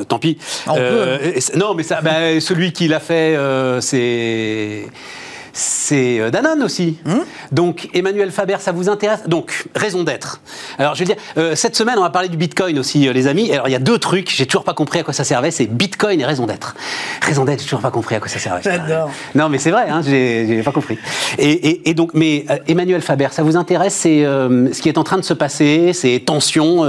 [0.08, 0.38] tant pis.
[0.66, 3.36] non, mais ça, bah, celui qui l'a fait,
[3.80, 4.05] c'est
[5.56, 6.98] c'est euh, Danone aussi.
[7.06, 9.22] Hmm Donc Emmanuel Faber, ça vous intéresse?
[9.26, 10.40] Donc raison d'être.
[10.78, 13.26] Alors je veux dire, euh, cette semaine on va parler du Bitcoin aussi, euh, les
[13.26, 13.50] amis.
[13.50, 15.50] Alors il y a deux trucs, j'ai toujours pas compris à quoi ça servait.
[15.50, 16.76] C'est Bitcoin et raison d'être.
[17.22, 18.60] Raison d'être, j'ai toujours pas compris à quoi ça servait.
[18.62, 19.10] J'adore.
[19.34, 20.98] Non mais c'est vrai, hein, j'ai pas compris.
[21.38, 25.22] Et, donc, mais Emmanuel Faber, ça vous intéresse C'est ce qui est en train de
[25.22, 26.80] se passer, ces tensions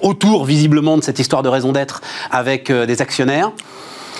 [0.00, 3.50] autour visiblement de cette histoire de raison d'être avec des actionnaires?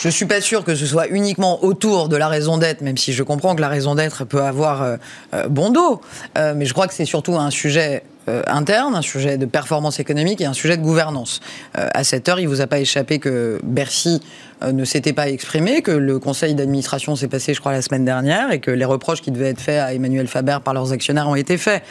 [0.00, 3.12] Je suis pas sûr que ce soit uniquement autour de la raison d'être, même si
[3.12, 4.96] je comprends que la raison d'être peut avoir euh,
[5.34, 6.00] euh, bon dos.
[6.36, 8.04] Euh, mais je crois que c'est surtout un sujet
[8.46, 11.40] interne, un sujet de performance économique et un sujet de gouvernance.
[11.74, 14.20] à cette heure, il vous a pas échappé que Bercy
[14.64, 18.52] ne s'était pas exprimé, que le conseil d'administration s'est passé, je crois, la semaine dernière,
[18.52, 21.34] et que les reproches qui devaient être faits à Emmanuel Faber par leurs actionnaires ont
[21.34, 21.82] été faits.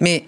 [0.00, 0.24] Mais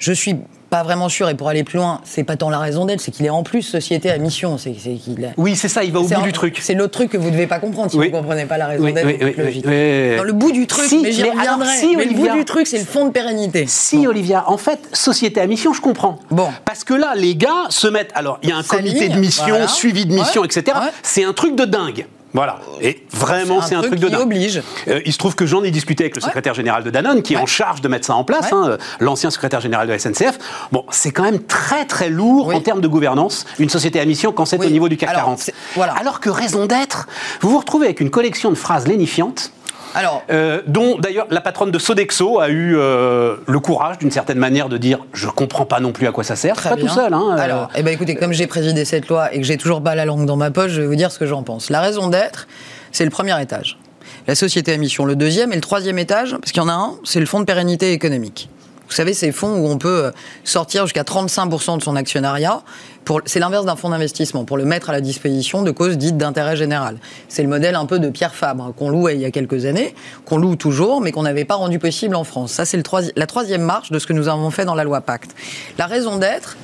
[0.00, 0.38] je suis
[0.76, 3.10] pas vraiment sûr, et pour aller plus loin, c'est pas tant la raison d'être, c'est
[3.10, 4.58] qu'il est en plus société à mission.
[4.58, 6.58] C'est, qu'il Oui, c'est ça, il va au bout du truc.
[6.60, 10.16] C'est l'autre truc que vous devez pas comprendre si vous comprenez pas la raison d'être.
[10.18, 11.96] Dans le bout du truc, mais j'y reviendrai.
[11.96, 13.64] mais le bout du truc, c'est le fond de pérennité.
[13.66, 16.18] Si, Olivia, en fait, société à mission, je comprends.
[16.30, 16.48] Bon.
[16.64, 18.12] Parce que là, les gars se mettent.
[18.14, 20.76] Alors, il y a un comité de mission, suivi de mission, etc.
[21.02, 22.06] C'est un truc de dingue.
[22.36, 22.58] Voilà.
[22.82, 24.62] Et vraiment, c'est un, truc, de oblige.
[24.88, 27.32] Euh, il se trouve que j'en ai discuté avec le secrétaire général de Danone, qui
[27.32, 29.98] est en charge de mettre ça en place, hein, euh, l'ancien secrétaire général de la
[29.98, 30.38] SNCF.
[30.70, 34.32] Bon, c'est quand même très très lourd en termes de gouvernance, une société à mission
[34.32, 35.50] quand c'est au niveau du CAC 40.
[35.76, 35.94] Voilà.
[35.94, 37.08] Alors que raison d'être,
[37.40, 39.50] vous vous retrouvez avec une collection de phrases lénifiantes
[39.96, 44.38] Alors, euh, dont d'ailleurs la patronne de Sodexo a eu euh, le courage, d'une certaine
[44.38, 46.56] manière, de dire je comprends pas non plus à quoi ça sert.
[46.56, 47.14] Pas tout seul.
[47.14, 49.94] Hein, Alors, eh ben, écoutez, comme j'ai présidé cette loi et que j'ai toujours pas
[49.94, 51.70] la langue dans ma poche, je vais vous dire ce que j'en pense.
[51.70, 52.46] La raison d'être,
[52.92, 53.78] c'est le premier étage.
[54.26, 56.74] La société à mission, le deuxième et le troisième étage, parce qu'il y en a
[56.74, 58.50] un, c'est le fonds de pérennité économique.
[58.88, 60.12] Vous savez, ces fonds où on peut
[60.44, 62.62] sortir jusqu'à 35% de son actionnariat.
[63.24, 66.56] C'est l'inverse d'un fonds d'investissement, pour le mettre à la disposition de causes dites d'intérêt
[66.56, 66.98] général.
[67.28, 69.64] C'est le modèle un peu de Pierre Fabre, hein, qu'on louait il y a quelques
[69.64, 69.94] années,
[70.24, 72.52] qu'on loue toujours, mais qu'on n'avait pas rendu possible en France.
[72.52, 72.82] Ça, c'est
[73.16, 75.30] la troisième marche de ce que nous avons fait dans la loi Pacte.
[75.78, 76.56] La raison d'être,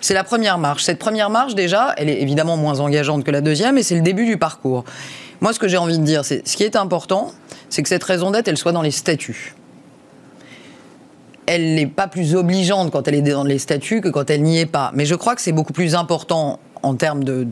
[0.00, 0.84] c'est la première marche.
[0.84, 4.00] Cette première marche, déjà, elle est évidemment moins engageante que la deuxième, et c'est le
[4.02, 4.84] début du parcours.
[5.40, 7.32] Moi, ce que j'ai envie de dire, c'est ce qui est important,
[7.68, 9.54] c'est que cette raison d'être, elle soit dans les statuts
[11.46, 14.58] elle n'est pas plus obligeante quand elle est dans les statuts que quand elle n'y
[14.58, 14.90] est pas.
[14.94, 17.46] Mais je crois que c'est beaucoup plus important en termes de,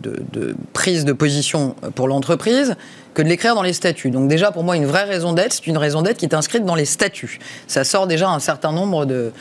[0.73, 2.77] prise de position pour l'entreprise
[3.15, 4.11] que de l'écrire dans les statuts.
[4.11, 6.65] Donc déjà, pour moi, une vraie raison d'être, c'est une raison d'être qui est inscrite
[6.65, 7.39] dans les statuts.
[7.67, 9.33] Ça sort déjà un certain nombre de,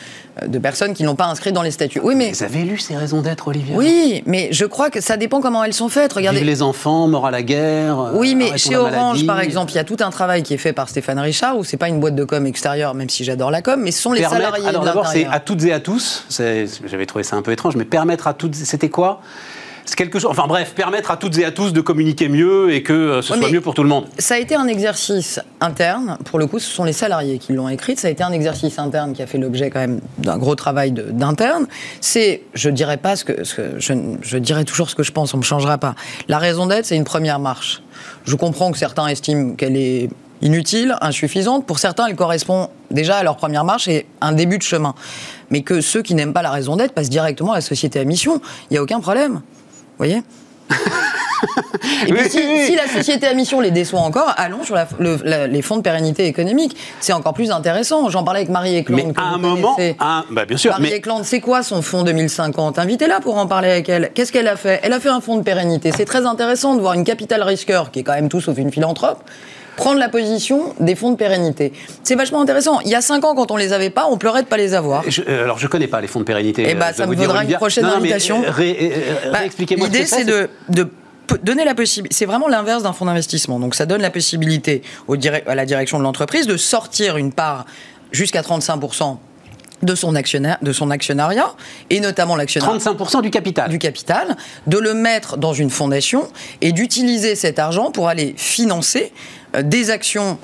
[0.61, 1.99] personnes qui n'ont pas inscrit dans les statuts.
[2.01, 2.31] Oui, mais...
[2.31, 5.63] Vous avez lu ces raisons d'être, Olivier Oui, mais je crois que ça dépend comment
[5.63, 6.13] elles sont faites.
[6.13, 6.41] Regardez.
[6.41, 8.11] les enfants, mort à la guerre.
[8.13, 10.73] Oui, mais chez Orange, par exemple, il y a tout un travail qui est fait
[10.73, 13.61] par Stéphane Richard, où c'est pas une boîte de com extérieure, même si j'adore la
[13.61, 14.67] com, mais ce sont les salariés.
[14.67, 16.25] Alors d'abord, c'est à toutes et à tous.
[16.29, 18.55] J'avais trouvé ça un peu étrange, mais permettre à toutes.
[18.55, 19.21] C'était quoi?
[19.95, 20.31] Quelque chose.
[20.31, 23.33] Enfin bref, permettre à toutes et à tous de communiquer mieux et que euh, ce
[23.35, 24.05] soit mieux pour tout le monde.
[24.17, 26.17] Ça a été un exercice interne.
[26.25, 27.99] Pour le coup, ce sont les salariés qui l'ont écrite.
[27.99, 30.91] Ça a été un exercice interne qui a fait l'objet quand même d'un gros travail
[30.91, 31.67] d'interne.
[32.01, 35.33] C'est, je dirais pas ce que, je, je, dirais toujours ce que je pense.
[35.33, 35.95] On ne me changera pas.
[36.27, 37.81] La raison d'être, c'est une première marche.
[38.25, 40.09] Je comprends que certains estiment qu'elle est
[40.41, 41.65] inutile, insuffisante.
[41.65, 44.95] Pour certains, elle correspond déjà à leur première marche et un début de chemin.
[45.49, 48.05] Mais que ceux qui n'aiment pas la raison d'être passent directement à la société à
[48.05, 49.41] mission, il n'y a aucun problème
[49.99, 50.23] voyez
[52.07, 55.81] Et puis si, la société à mission les déçoit encore, allons sur les fonds de
[55.81, 56.75] pérennité économique.
[56.99, 58.09] C'est encore plus intéressant.
[58.09, 59.13] J'en parlais avec Marie Eklund.
[59.15, 59.77] Mais à un moment,
[60.31, 60.71] bah, bien sûr.
[60.71, 61.23] Marie mais...
[61.23, 64.11] c'est quoi son fonds 2050 Invitez-la pour en parler avec elle.
[64.13, 64.79] Qu'est-ce qu'elle a fait?
[64.83, 65.91] Elle a fait un fonds de pérennité.
[65.95, 68.71] C'est très intéressant de voir une capital risqueur, qui est quand même tout sauf une
[68.71, 69.23] philanthrope,
[69.79, 71.71] prendre la position des fonds de pérennité.
[72.03, 72.81] C'est vachement intéressant.
[72.81, 74.73] Il y a cinq ans, quand on les avait pas, on pleurait de pas les
[74.73, 75.03] avoir.
[75.27, 76.65] Euh, alors, je connais pas les fonds de pérennité.
[76.67, 78.43] Eh ben, ça me vaudra une prochaine invitation.
[78.43, 79.39] Euh, bah,
[79.77, 80.49] moi L'idée, c'est de,
[81.43, 82.13] donner la possibilité.
[82.13, 83.57] C'est vraiment l'inverse d'un fonds d'investissement.
[83.57, 85.15] Donc, ça donne la possibilité au
[85.47, 87.65] à la direction de l'entreprise de sortir une part
[88.11, 88.81] jusqu'à 35
[89.81, 91.53] de son, actionnaire, de son actionnariat,
[91.89, 92.77] et notamment l'actionnariat.
[92.77, 93.69] 35% du capital.
[93.69, 94.35] Du capital,
[94.67, 96.27] de le mettre dans une fondation
[96.61, 99.11] et d'utiliser cet argent pour aller financer
[99.55, 100.37] euh, des actions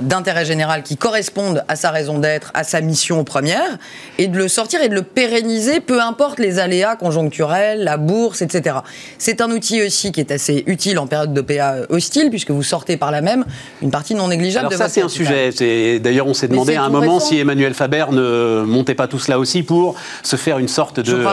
[0.00, 3.78] d'intérêt général qui correspondent à sa raison d'être, à sa mission première,
[4.18, 8.42] et de le sortir et de le pérenniser, peu importe les aléas conjoncturels, la bourse,
[8.42, 8.76] etc.
[9.18, 12.62] C'est un outil aussi qui est assez utile en période de PA hostile, puisque vous
[12.62, 13.44] sortez par là même
[13.82, 15.98] une partie non négligeable Alors de ça, c'est un sujet.
[16.00, 19.38] D'ailleurs, on s'est demandé à un moment si Emmanuel Faber ne montait pas tout cela
[19.38, 21.24] aussi pour se faire une sorte de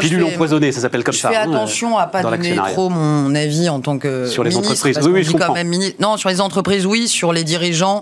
[0.00, 1.28] pilule empoisonnée, ça s'appelle comme ça.
[1.28, 4.56] Je fais hein, attention à pas donner trop mon avis en tant que sur les
[4.56, 4.98] entreprises.
[5.02, 5.54] Oui, oui, je comprends.
[6.00, 7.08] Non, sur les entreprises, oui.
[7.08, 8.01] Sur les dirigeants,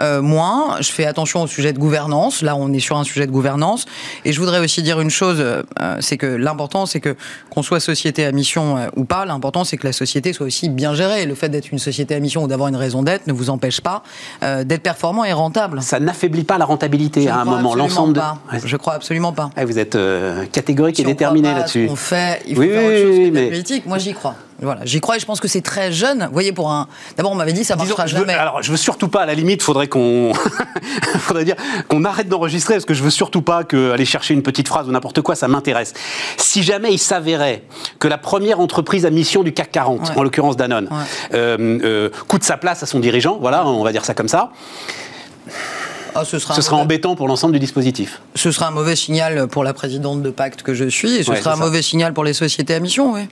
[0.00, 0.76] euh, moins.
[0.80, 2.42] Je fais attention au sujet de gouvernance.
[2.42, 3.86] Là, on est sur un sujet de gouvernance.
[4.24, 5.62] Et je voudrais aussi dire une chose, euh,
[6.00, 7.16] c'est que l'important, c'est que
[7.50, 10.68] qu'on soit société à mission euh, ou pas, l'important, c'est que la société soit aussi
[10.68, 11.26] bien gérée.
[11.26, 13.80] Le fait d'être une société à mission ou d'avoir une raison d'être ne vous empêche
[13.80, 14.02] pas
[14.40, 15.82] d'être performant et rentable.
[15.82, 17.74] Ça n'affaiblit pas la rentabilité à un moment.
[17.74, 18.20] L'ensemble de...
[18.64, 19.50] Je crois absolument pas.
[19.56, 19.98] Ah, vous êtes
[20.52, 21.86] catégorique et déterminé là-dessus.
[21.90, 23.48] On fait, il faut faire autre chose que mais...
[23.48, 23.86] politique.
[23.86, 24.34] Moi, j'y crois.
[24.62, 26.24] Voilà, j'y crois et je pense que c'est très jeune.
[26.26, 26.86] Vous voyez, pour un.
[27.16, 28.34] D'abord, on m'avait dit ça marchera jamais.
[28.34, 30.32] alors, je veux surtout pas, à la limite, faudrait qu'on.
[31.18, 31.56] faudrait dire
[31.88, 34.88] qu'on arrête d'enregistrer parce que je veux surtout pas que aller chercher une petite phrase
[34.88, 35.92] ou n'importe quoi, ça m'intéresse.
[36.36, 37.64] Si jamais il s'avérait
[37.98, 40.88] que la première entreprise à mission du CAC 40, en l'occurrence Danone,
[41.34, 44.52] euh, euh, coûte sa place à son dirigeant, voilà, on va dire ça comme ça.
[46.14, 48.20] Ah, ce sera, embêtant pour l'ensemble du dispositif.
[48.34, 51.34] Ce sera un mauvais signal pour la présidente de Pacte que je suis, et ce
[51.34, 53.22] sera un mauvais signal pour les sociétés à mission, oui.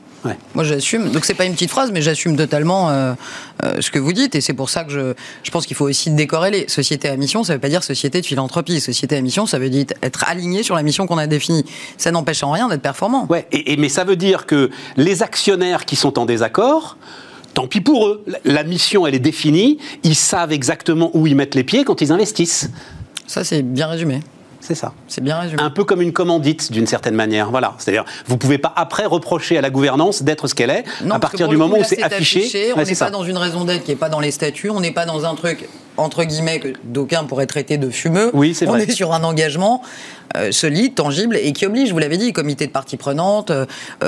[0.54, 1.10] Moi, j'assume.
[1.10, 3.14] Donc, c'est pas une petite phrase, mais j'assume totalement euh,
[3.62, 5.88] euh, ce que vous dites, et c'est pour ça que je, je pense qu'il faut
[5.88, 6.66] aussi décorréler.
[6.68, 8.80] Société à mission, ça veut pas dire société de philanthropie.
[8.80, 11.64] Société à mission, ça veut dire être aligné sur la mission qu'on a définie.
[11.96, 13.26] Ça n'empêche en rien d'être performant.
[13.30, 16.96] Ouais, et, mais ça veut dire que les actionnaires qui sont en désaccord
[17.58, 18.24] tant pis pour eux.
[18.44, 19.78] La mission, elle est définie.
[20.04, 22.70] Ils savent exactement où ils mettent les pieds quand ils investissent.
[23.26, 24.20] Ça, c'est bien résumé.
[24.60, 24.92] C'est ça.
[25.08, 25.60] C'est bien résumé.
[25.60, 27.50] Un peu comme une commandite, d'une certaine manière.
[27.50, 27.74] Voilà.
[27.78, 31.18] C'est-à-dire, vous ne pouvez pas après reprocher à la gouvernance d'être ce qu'elle est, à
[31.18, 32.72] partir du moment où c'est affiché.
[32.76, 34.92] On n'est pas dans une raison d'être qui n'est pas dans les statuts, on n'est
[34.92, 38.30] pas dans un truc, entre guillemets, que d'aucuns pourraient traiter de fumeux.
[38.34, 38.78] Oui, c'est vrai.
[38.78, 39.82] On est sur un engagement
[40.50, 43.52] solide, tangible et qui oblige, vous l'avez dit, comité de parties prenantes,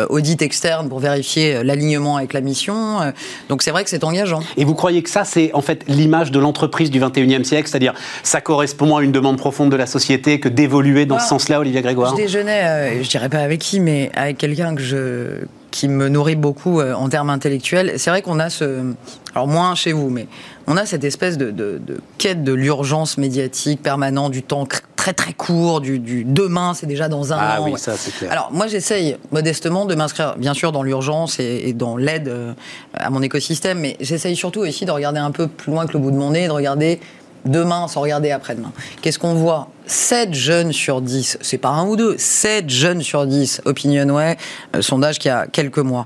[0.09, 3.13] audit externe pour vérifier l'alignement avec la mission.
[3.49, 4.41] donc c'est vrai que c'est engageant.
[4.57, 7.95] Et vous croyez que ça, c'est en fait l'image de l'entreprise du 21e siècle, c'est-à-dire
[8.23, 11.83] ça correspond à une demande profonde de la société que d'évoluer dans ce sens-là, Olivier
[11.83, 15.27] Grégoire Je déjeunais, je dirais pas avec qui, mais avec quelqu'un que je
[15.71, 17.95] qui me nourrit beaucoup en termes intellectuels.
[17.97, 18.93] C'est vrai qu'on a ce,
[19.35, 20.27] alors moins chez vous, mais
[20.67, 21.81] on a cette espèce de,
[22.19, 24.67] quête de l'urgence médiatique permanente, du temps
[25.01, 27.65] très très court, du, demain, c'est déjà dans un ah an.
[27.65, 28.31] Oui, ça, c'est clair.
[28.31, 32.53] Alors moi j'essaye modestement de m'inscrire bien sûr dans l'urgence et, dans l'aide euh,
[32.93, 36.01] à mon écosystème, mais j'essaye surtout aussi de regarder un peu plus loin que le
[36.01, 37.01] bout de mon nez, de regarder
[37.47, 38.73] demain sans regarder après-demain.
[39.01, 39.69] Qu'est-ce qu'on voit?
[39.87, 44.37] 7 jeunes sur 10, c'est pas un ou deux, 7 jeunes sur 10, Opinionway,
[44.77, 46.05] euh, sondage qui a quelques mois.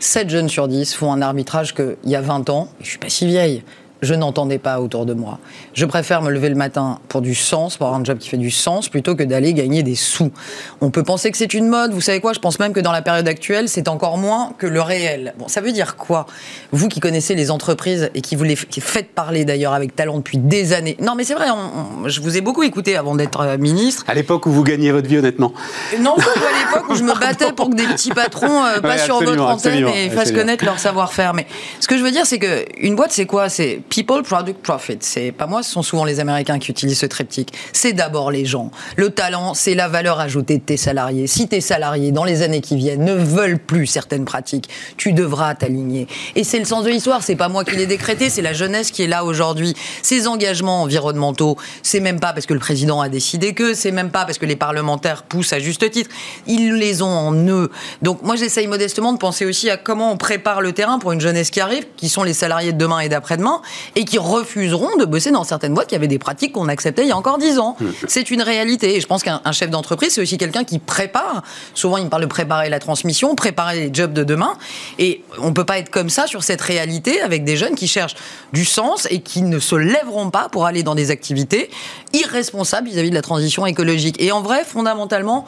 [0.00, 2.98] 7 jeunes sur 10 font un arbitrage qu'il y a 20 ans, et je suis
[2.98, 3.62] pas si vieille,
[4.02, 5.38] je n'entendais pas autour de moi.
[5.74, 8.36] Je préfère me lever le matin pour du sens, pour avoir un job qui fait
[8.36, 10.32] du sens, plutôt que d'aller gagner des sous.
[10.80, 12.32] On peut penser que c'est une mode, vous savez quoi?
[12.32, 15.34] Je pense même que dans la période actuelle, c'est encore moins que le réel.
[15.38, 16.26] Bon, ça veut dire quoi?
[16.72, 20.38] Vous qui connaissez les entreprises et qui vous les faites parler d'ailleurs avec talent depuis
[20.38, 20.96] des années.
[21.00, 21.46] Non, mais c'est vrai,
[22.06, 24.04] je vous ai beaucoup écouté avant d'être euh, ministre.
[24.08, 25.52] À l'époque où vous gagniez votre vie, honnêtement.
[26.00, 29.22] Non, à l'époque où je me battais pour que des petits patrons euh, passent sur
[29.22, 31.34] votre antenne et fassent connaître leur savoir-faire.
[31.34, 31.46] Mais
[31.78, 33.48] ce que je veux dire, c'est qu'une boîte, c'est quoi?
[33.48, 34.96] C'est People, Product, Profit.
[35.00, 37.52] C'est pas moi, ce sont souvent les Américains qui utilisent ce triptyque.
[37.74, 38.70] C'est d'abord les gens.
[38.96, 41.26] Le talent, c'est la valeur ajoutée de tes salariés.
[41.26, 45.54] Si tes salariés, dans les années qui viennent, ne veulent plus certaines pratiques, tu devras
[45.54, 46.06] t'aligner.
[46.36, 47.22] Et c'est le sens de l'histoire.
[47.22, 49.74] C'est pas moi qui l'ai décrété, c'est la jeunesse qui est là aujourd'hui.
[50.00, 54.10] Ces engagements environnementaux, c'est même pas parce que le président a décidé que, c'est même
[54.10, 56.08] pas parce que les parlementaires poussent à juste titre.
[56.46, 57.70] Ils les ont en eux.
[58.00, 61.20] Donc moi, j'essaye modestement de penser aussi à comment on prépare le terrain pour une
[61.20, 63.60] jeunesse qui arrive, qui sont les salariés de demain et d'après-demain,
[63.96, 67.08] et qui refuseront de bosser dans certaines boîtes qui avaient des pratiques qu'on acceptait il
[67.08, 67.76] y a encore dix ans.
[67.80, 67.90] Hmm.
[68.08, 68.96] C'est une réalité.
[68.96, 71.42] Et je pense qu'un chef d'entreprise, c'est aussi quelqu'un qui prépare.
[71.74, 74.54] Souvent, il me parle de préparer la transmission, préparer les jobs de demain.
[74.98, 77.88] Et on ne peut pas être comme ça sur cette réalité avec des jeunes qui
[77.88, 78.16] cherchent
[78.52, 81.70] du sens et qui ne se lèveront pas pour aller dans des activités
[82.12, 84.20] irresponsables vis-à-vis de la transition écologique.
[84.20, 85.46] Et en vrai, fondamentalement,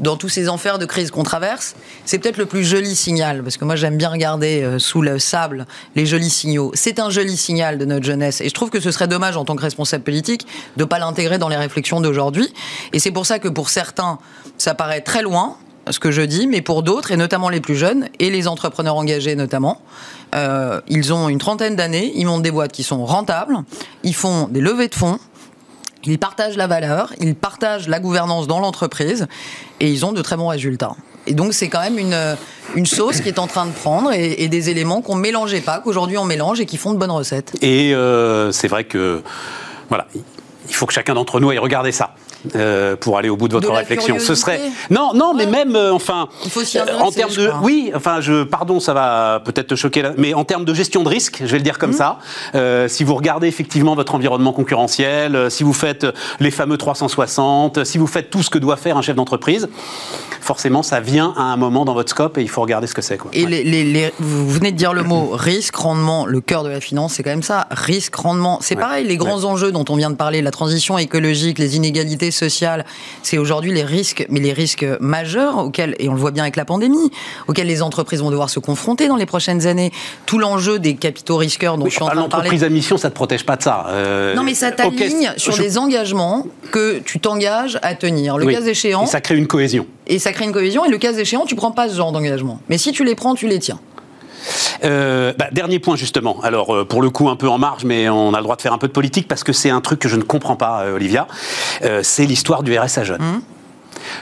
[0.00, 3.56] dans tous ces enfers de crise qu'on traverse, c'est peut-être le plus joli signal, parce
[3.56, 6.70] que moi j'aime bien regarder euh, sous le sable les jolis signaux.
[6.74, 9.44] C'est un joli signal de notre jeunesse, et je trouve que ce serait dommage en
[9.44, 12.52] tant que responsable politique de ne pas l'intégrer dans les réflexions d'aujourd'hui.
[12.92, 14.18] Et c'est pour ça que pour certains,
[14.58, 15.56] ça paraît très loin,
[15.90, 18.96] ce que je dis, mais pour d'autres, et notamment les plus jeunes, et les entrepreneurs
[18.96, 19.80] engagés notamment,
[20.34, 23.58] euh, ils ont une trentaine d'années, ils montent des boîtes qui sont rentables,
[24.02, 25.18] ils font des levées de fonds,
[26.06, 29.26] ils partagent la valeur, ils partagent la gouvernance dans l'entreprise
[29.80, 30.94] et ils ont de très bons résultats.
[31.26, 34.70] Et donc c'est quand même une, sauce qui est en train de prendre et, des
[34.70, 37.56] éléments qu'on ne mélangeait pas, qu'aujourd'hui on mélange et qui font de bonnes recettes.
[37.62, 39.22] Et euh, c'est vrai que
[39.88, 40.06] voilà,
[40.68, 42.14] il faut que chacun d'entre nous aille regarder ça.
[42.54, 44.18] Euh, pour aller au bout de votre réflexion.
[44.18, 46.60] Ce serait non, non, mais même euh, enfin Il faut
[47.00, 50.44] en termes de oui, enfin je pardon, ça va peut-être te choquer, là, mais en
[50.44, 51.94] termes de gestion de risque, je vais le dire comme mmh.
[51.94, 52.18] ça.
[52.54, 56.06] Euh, si vous regardez effectivement votre environnement concurrentiel, si vous faites
[56.40, 59.68] les fameux 360, si vous faites tout ce que doit faire un chef d'entreprise,
[60.40, 63.02] forcément ça vient à un moment dans votre scope et il faut regarder ce que
[63.02, 63.18] c'est.
[63.32, 67.14] Et les, vous venez de dire le mot risque, rendement, le cœur de la finance,
[67.14, 67.66] c'est quand même ça.
[67.70, 69.06] Risque, rendement, c'est pareil.
[69.06, 72.84] Les grands enjeux dont on vient de parler, la transition écologique, les inégalités sociale,
[73.22, 76.56] c'est aujourd'hui les risques, mais les risques majeurs auxquels, et on le voit bien avec
[76.56, 77.10] la pandémie,
[77.48, 79.92] auxquels les entreprises vont devoir se confronter dans les prochaines années.
[80.26, 82.44] Tout l'enjeu des capitaux risqueurs dont je suis en train de parler.
[82.44, 83.86] L'entreprise à mission, ça ne te protège pas de ça.
[83.88, 88.38] Euh, non, mais ça t'aligne sur des engagements que tu t'engages à tenir.
[88.38, 89.04] Le cas échéant.
[89.04, 89.86] Et ça crée une cohésion.
[90.06, 92.60] Et ça crée une cohésion, et le cas échéant, tu prends pas ce genre d'engagement.
[92.68, 93.80] Mais si tu les prends, tu les tiens.
[94.84, 96.38] Euh, bah, dernier point justement.
[96.42, 98.62] Alors euh, pour le coup un peu en marge, mais on a le droit de
[98.62, 100.82] faire un peu de politique parce que c'est un truc que je ne comprends pas,
[100.82, 101.26] euh, Olivia.
[102.02, 103.22] c'est l'histoire du RSA jeune.
[103.22, 103.55] Mmh.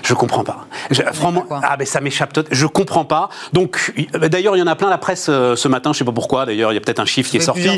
[0.02, 0.66] Je comprends pas.
[0.90, 2.38] Je, franchement, ah ben ça m'échappe.
[2.50, 3.28] Je comprends pas.
[3.52, 5.92] Donc, d'ailleurs, il y en a plein la presse euh, ce matin.
[5.92, 6.46] Je sais pas pourquoi.
[6.46, 7.68] D'ailleurs, il y a peut-être un chiffre qui est sorti.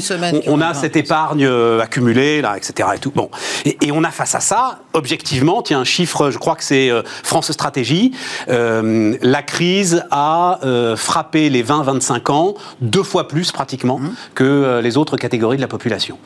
[0.47, 2.89] On, a cette épargne euh, accumulée là, etc.
[2.95, 3.13] Et tout.
[3.15, 3.31] Bon,
[3.65, 6.31] et, on a face à ça, objectivement, tiens un chiffre.
[6.31, 8.13] Je crois que c'est euh, France Stratégie.
[8.49, 10.59] la crise a
[10.97, 14.11] frappé les 20-25 ans deux fois plus pratiquement mmh.
[14.35, 16.19] que les autres catégories de la population.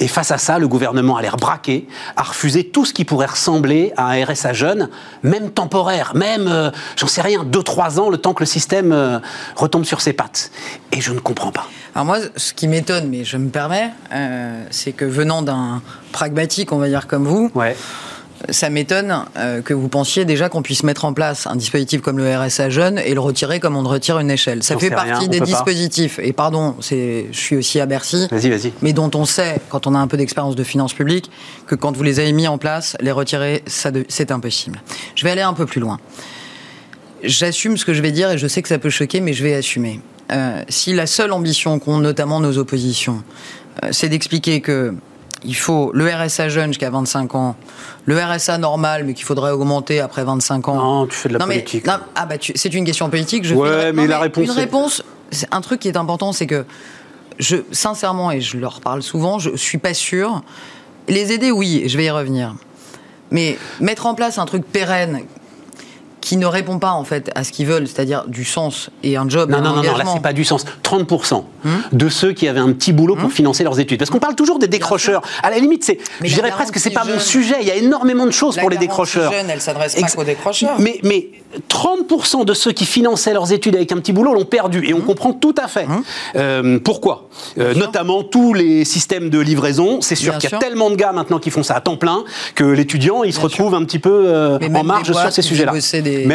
[0.00, 3.26] Et face à ça, le gouvernement a l'air braqué, a refusé tout ce qui pourrait
[3.26, 4.88] ressembler à un RSA jeune
[5.28, 9.18] même temporaire, même, euh, j'en sais rien, 2-3 ans, le temps que le système euh,
[9.56, 10.50] retombe sur ses pattes.
[10.92, 11.68] Et je ne comprends pas.
[11.94, 16.72] Alors moi, ce qui m'étonne, mais je me permets, euh, c'est que venant d'un pragmatique,
[16.72, 17.76] on va dire comme vous, ouais
[18.50, 22.18] ça m'étonne euh, que vous pensiez déjà qu'on puisse mettre en place un dispositif comme
[22.18, 24.62] le RSA jeune et le retirer comme on retire une échelle.
[24.62, 28.56] Ça fait partie des dispositifs, et pardon, je suis aussi à Bercy, vas -y, vas
[28.56, 28.72] -y.
[28.82, 31.30] mais dont on sait, quand on a un peu d'expérience de finances publiques,
[31.66, 34.80] que quand vous les avez mis en place, les retirer, c'est impossible.
[35.14, 35.98] Je vais aller un peu plus loin.
[37.22, 39.42] J'assume ce que je vais dire et je sais que ça peut choquer, mais je
[39.42, 40.00] vais assumer.
[40.30, 43.22] Euh, si la seule ambition qu'ont notamment nos oppositions,
[43.82, 44.94] euh, c'est d'expliquer que
[45.44, 47.56] il faut le RSA jeune jusqu'à 25 ans,
[48.06, 50.74] le RSA normal, mais qu'il faudrait augmenter après 25 ans.
[50.74, 51.86] Non, tu fais de la politique.
[51.88, 53.44] ah bah c'est une question politique.
[53.44, 54.44] Je ouais, mais, la réponse.
[54.44, 55.02] Une réponse,
[55.50, 56.64] un truc qui est important, c'est que
[57.38, 60.42] je, sincèrement, et je leur parle souvent, je suis pas sûr.
[61.06, 62.54] Les aider, oui, je vais y revenir.
[63.30, 65.22] Mais mettre en place un truc pérenne
[66.20, 69.28] qui ne répond pas en fait à ce qu'ils veulent, c'est-à-dire du sens et un
[69.28, 69.50] job.
[69.50, 70.64] Non, non, non, non, là c'est pas du sens.
[70.84, 73.98] 30% hmm de ceux qui avaient un petit boulot pour hmm financer leurs études.
[73.98, 75.22] Parce qu'on parle toujours des décrocheurs.
[75.42, 77.56] À la limite, c'est, je dirais presque que c'est pas mon sujet.
[77.60, 79.32] Il y a énormément de choses pour les décrocheurs.
[79.32, 80.78] Jeune, elle s'adresse pas qu'aux décrocheurs.
[80.78, 81.28] Mais, mais
[81.68, 84.84] 30% de ceux qui finançaient leurs études avec un petit boulot l'ont perdu.
[84.86, 85.86] Et on hmm comprend tout à fait.
[86.36, 87.27] Euh, pourquoi?
[87.58, 90.00] Euh, Notamment tous les systèmes de livraison.
[90.00, 92.24] C'est sûr qu'il y a tellement de gars maintenant qui font ça à temps plein
[92.54, 95.72] que l'étudiant, il se retrouve un petit peu euh, en marge sur ces sujets-là.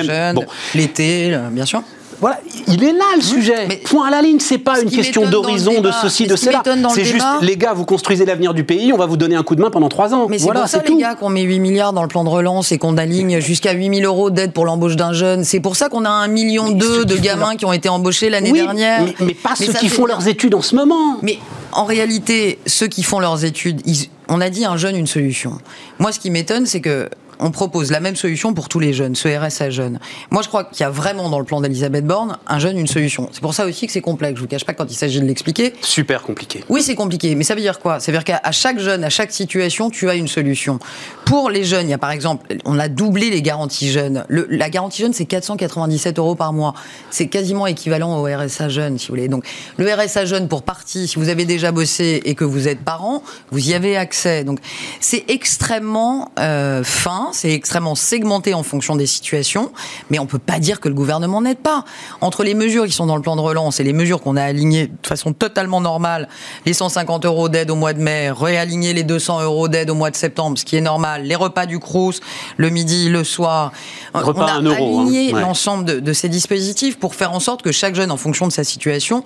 [0.04, 1.82] jeunes, l'été, bien sûr.
[2.24, 3.68] Voilà, il est là le sujet.
[3.68, 6.64] Mais Point à la ligne, c'est pas une question d'horizon, de ceci, de cela.
[6.96, 9.56] C'est juste, les gars, vous construisez l'avenir du pays, on va vous donner un coup
[9.56, 10.28] de main pendant trois ans.
[10.30, 12.72] Mais c'est pour ça, les gars, qu'on met 8 milliards dans le plan de relance
[12.72, 15.44] et qu'on aligne jusqu'à 8 000 euros d'aide pour l'embauche d'un jeune.
[15.44, 18.54] C'est pour ça qu'on a un million deux de gamins qui ont été embauchés l'année
[18.54, 19.02] dernière.
[19.20, 21.18] Mais, pas ceux qui font leurs études en ce moment.
[21.24, 21.40] Mais
[21.74, 23.82] en réalité, ceux qui font leurs études,
[24.30, 25.58] on a dit un jeune, une solution.
[26.00, 27.10] Moi, ce qui m'étonne, c'est que
[27.40, 30.00] on propose la même solution pour tous les jeunes, ce RSA jeune.
[30.32, 32.88] Moi, je crois qu'il y a vraiment dans le plan d'Elisabeth Borne un jeune, une
[32.88, 33.30] solution.
[33.32, 34.36] C'est pour ça aussi que c'est complexe.
[34.38, 35.74] Je vous cache pas quand il s'agit de l'expliquer.
[35.82, 36.64] Super compliqué.
[36.70, 37.36] Oui, c'est compliqué.
[37.36, 38.00] Mais ça veut dire quoi?
[38.00, 40.80] Ça veut dire qu'à chaque jeune, à chaque situation, tu as une solution.
[41.26, 44.26] Pour les jeunes, il y a par exemple, on a doublé les garanties jeunes.
[44.30, 46.74] la garantie jeune, c'est 497 euros par mois.
[47.10, 49.28] C'est quasiment équivalent au RSA jeune, si vous voulez.
[49.28, 49.46] Donc,
[49.78, 53.24] le RSA jeune, pour partie, si vous avez déjà bossé et que vous êtes parent,
[53.52, 54.44] vous y avez accès.
[54.44, 54.60] Donc,
[55.00, 59.72] c'est extrêmement euh, fin c'est extrêmement segmenté en fonction des situations,
[60.10, 61.86] mais on peut pas dire que le gouvernement n'aide pas.
[62.22, 64.44] Entre les mesures qui sont dans le plan de relance et les mesures qu'on a
[64.44, 66.28] alignées de façon totalement normale,
[66.66, 70.12] les 150 euros d'aide au mois de mai, réaligner les 200 euros d'aide au mois
[70.12, 72.20] de septembre, ce qui est normal, les repas du Crous,
[72.58, 73.72] le midi, le soir.
[74.14, 74.76] Repas on a hein.
[74.76, 78.52] aligné l'ensemble de, ces dispositifs pour faire en sorte que chaque jeune, en fonction de
[78.52, 79.24] sa situation,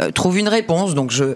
[0.00, 0.94] euh, trouve une réponse.
[0.94, 1.34] Donc je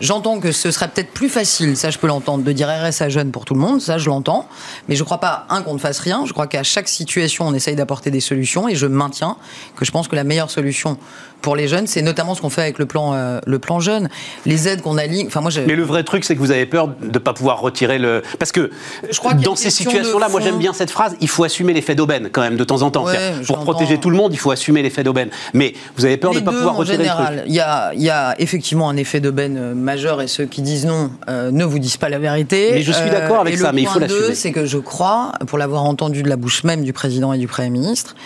[0.00, 3.32] J'entends que ce serait peut-être plus facile, ça je peux l'entendre, de dire RSA jeune
[3.32, 4.48] pour tout le monde, ça je l'entends.
[4.88, 6.24] Mais je ne crois pas, un, qu'on ne fasse rien.
[6.24, 8.68] Je crois qu'à chaque situation, on essaye d'apporter des solutions.
[8.68, 9.36] Et je maintiens
[9.74, 10.98] que je pense que la meilleure solution
[11.40, 14.08] pour les jeunes, c'est notamment ce qu'on fait avec le plan, euh, le plan jeune,
[14.46, 15.26] les aides qu'on aligne.
[15.26, 17.60] Enfin, moi, Mais le vrai truc, c'est que vous avez peur de ne pas pouvoir
[17.60, 18.22] retirer le.
[18.38, 18.70] Parce que
[19.10, 22.28] je crois dans ces situations-là, moi j'aime bien cette phrase, il faut assumer l'effet d'aubaine
[22.30, 23.06] quand même de temps en temps.
[23.46, 25.30] pour protéger tout le monde, il faut assumer l'effet d'aubaine.
[25.54, 27.50] Mais vous avez peur de ne pas pouvoir retirer général, le truc.
[27.50, 30.86] Il y a, y a effectivement un effet d'aubaine euh, majeur et ceux qui disent
[30.86, 32.70] non euh, ne vous disent pas la vérité.
[32.72, 34.34] Mais je suis d'accord avec ça, mais il faut l'assumer.
[34.34, 37.46] c'est que je crois, pour l'avoir entendu de la bouche même du président et du
[37.46, 38.16] Premier ministre,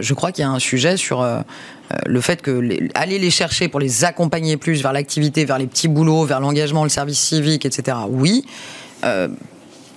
[0.00, 1.26] je crois qu'il y a un sujet sur
[2.06, 5.88] le fait que aller les chercher pour les accompagner plus vers l'activité, vers les petits
[5.88, 7.96] boulots, vers l'engagement, le service civique, etc.
[8.08, 8.44] Oui.
[9.04, 9.28] Euh,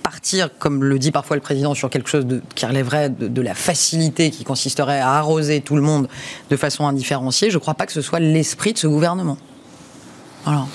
[0.01, 3.53] partir, comme le dit parfois le président, sur quelque chose de, qui relèverait de, la
[3.53, 6.07] facilité qui consisterait à arroser tout le monde
[6.49, 9.37] de façon indifférenciée, je ne crois pas que ce soit l'esprit de ce gouvernement.
[10.43, 10.65] Voilà.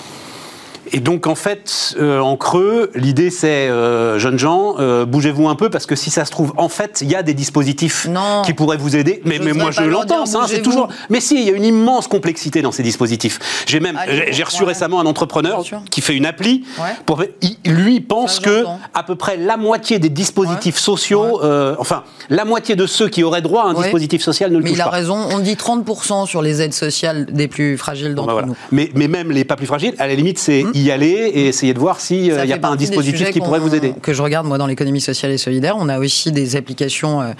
[0.91, 5.55] Et donc en fait, euh, en creux, l'idée c'est, euh, jeunes gens, euh, bougez-vous un
[5.55, 8.07] peu parce que si ça se trouve, en fait, il y a des dispositifs
[8.45, 9.21] qui pourraient vous aider.
[9.25, 10.89] Mais, mais moi je l'entends, ça, c'est toujours.
[11.09, 13.39] Mais si, il y a une immense complexité dans ces dispositifs.
[13.65, 13.97] J'ai même,
[14.29, 16.63] j'ai reçu récemment un entrepreneur qui fait une appli.
[17.05, 17.23] Pour,
[17.65, 21.41] lui pense que à peu près la moitié des dispositifs sociaux,
[21.79, 24.71] enfin la moitié de ceux qui auraient droit à un dispositif social ne le mais
[24.71, 24.85] touchent pas.
[24.85, 25.27] Mais il a raison.
[25.31, 28.55] On dit 30% sur les aides sociales des plus fragiles d'entre nous.
[28.71, 31.47] Mais, mais même les pas plus fragiles, à la limite, c'est hum y aller et
[31.47, 33.93] essayer de voir s'il n'y a pas un dispositif qui pourrait vous aider.
[34.01, 37.31] Que je regarde moi dans l'économie sociale et solidaire, on a aussi des applications euh,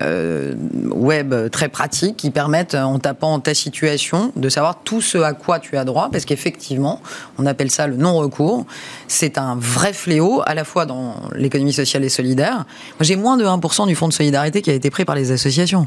[0.00, 0.54] euh,
[0.90, 5.58] web très pratiques qui permettent, en tapant ta situation, de savoir tout ce à quoi
[5.58, 7.00] tu as droit, parce qu'effectivement,
[7.38, 8.66] on appelle ça le non-recours.
[9.08, 12.64] C'est un vrai fléau, à la fois dans l'économie sociale et solidaire.
[13.00, 15.86] J'ai moins de 1% du fonds de solidarité qui a été pris par les associations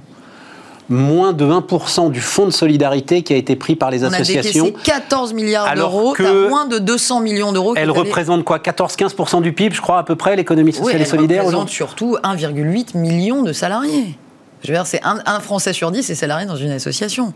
[0.90, 4.72] moins de 1% du fonds de solidarité qui a été pris par les associations.
[4.74, 7.74] On a 14 milliards d'euros, que moins de 200 millions d'euros.
[7.76, 8.60] Elle représente quoi?
[8.60, 12.18] 14-15% du PIB, je crois, à peu près, l'économie sociale et solidaire Elle représente surtout
[12.24, 14.18] 1,8 million de salariés.
[14.64, 17.34] Je veux dire, c'est un, Français sur 10 est salarié dans une association.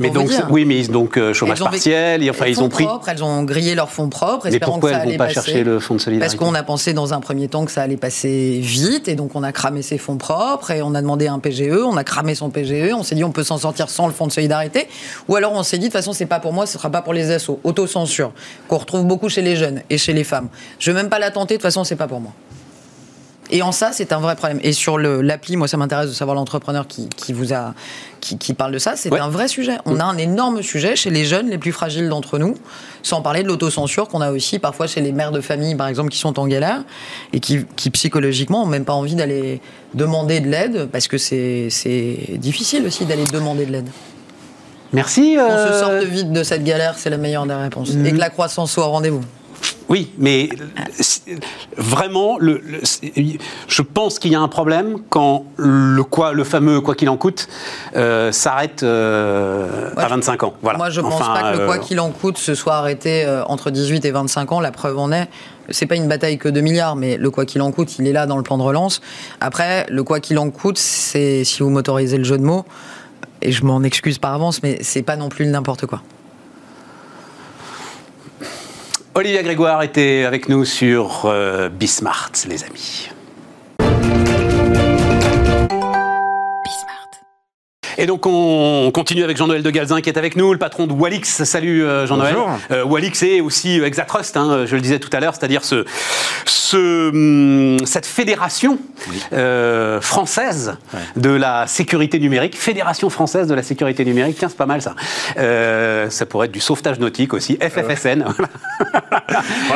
[0.00, 2.86] Mais donc, oui, mais donc euh, chômage partiel, enfin ils ont pris.
[3.06, 6.00] elles ont grillé leurs fonds propres, mais pourquoi elles vont pas chercher le fonds de
[6.00, 9.14] solidarité Parce qu'on a pensé dans un premier temps que ça allait passer vite, et
[9.14, 12.04] donc on a cramé ses fonds propres, et on a demandé un PGE, on a
[12.04, 14.88] cramé son PGE, on s'est dit on peut s'en sortir sans le fonds de solidarité,
[15.28, 17.02] ou alors on s'est dit de toute façon c'est pas pour moi, ce sera pas
[17.02, 18.32] pour les assos, autocensure
[18.68, 20.48] qu'on retrouve beaucoup chez les jeunes et chez les femmes.
[20.78, 22.32] Je vais même pas la tenter, de toute façon c'est pas pour moi.
[23.50, 24.58] Et en ça, c'est un vrai problème.
[24.62, 27.74] Et sur l'appli, moi, ça m'intéresse de savoir l'entrepreneur qui, vous a,
[28.20, 28.96] qui, parle de ça.
[28.96, 29.78] C'est un vrai sujet.
[29.84, 32.54] On a un énorme sujet chez les jeunes les plus fragiles d'entre nous,
[33.02, 36.10] sans parler de l'autocensure qu'on a aussi parfois chez les mères de famille, par exemple,
[36.10, 36.82] qui sont en galère
[37.32, 39.60] et qui, psychologiquement, n'ont même pas envie d'aller
[39.94, 41.68] demander de l'aide parce que c'est
[42.38, 43.88] difficile aussi d'aller demander de l'aide.
[44.92, 45.36] Merci.
[45.38, 47.90] On se euh, sorte vite de cette galère, c'est la meilleure des réponses.
[48.04, 49.22] Et que la croissance soit au rendez-vous.
[49.88, 50.48] Oui, mais
[51.76, 52.60] vraiment, le,
[53.68, 57.16] je pense qu'il y a un problème quand le, quoi, le fameux quoi qu'il en
[57.16, 57.48] coûte
[57.94, 60.54] euh, s'arrête euh, à 25 ans.
[60.62, 60.78] Voilà.
[60.78, 63.26] Moi, je ne pense pas que le quoi euh, qu'il en coûte se soit arrêté
[63.46, 64.60] entre 18 et 25 ans.
[64.60, 65.28] La preuve en est.
[65.70, 68.12] C'est pas une bataille que de milliards, mais le quoi qu'il en coûte, il est
[68.12, 69.00] là dans le plan de relance.
[69.40, 72.64] Après, le quoi qu'il en coûte, c'est, si vous m'autorisez le jeu de mots,
[73.42, 76.02] et je m'en excuse par avance, mais c'est pas non plus n'importe quoi.
[79.16, 83.08] Olivia Grégoire était avec nous sur euh, Bismart, les amis.
[87.98, 90.92] Et donc on continue avec Jean-Noël de Galzin qui est avec nous, le patron de
[90.92, 91.44] Walix.
[91.44, 92.36] Salut euh, Jean-Noël.
[92.70, 95.86] Euh, Walix est aussi euh, Exatrust, hein, je le disais tout à l'heure, c'est-à-dire ce,
[96.44, 98.78] ce, hum, cette fédération
[100.02, 100.76] française
[101.16, 102.56] de la sécurité numérique.
[102.58, 104.94] Fédération française de la sécurité numérique, tiens c'est pas mal ça.
[105.36, 108.24] ça pourrait être du sauvetage nautique aussi, FFSN.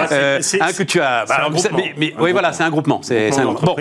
[0.40, 1.24] c'est que tu as.
[1.26, 1.48] Bah,
[1.96, 3.00] mais, oui voilà, c'est un groupement.
[3.02, 3.30] C'est
[3.62, 3.76] Bon,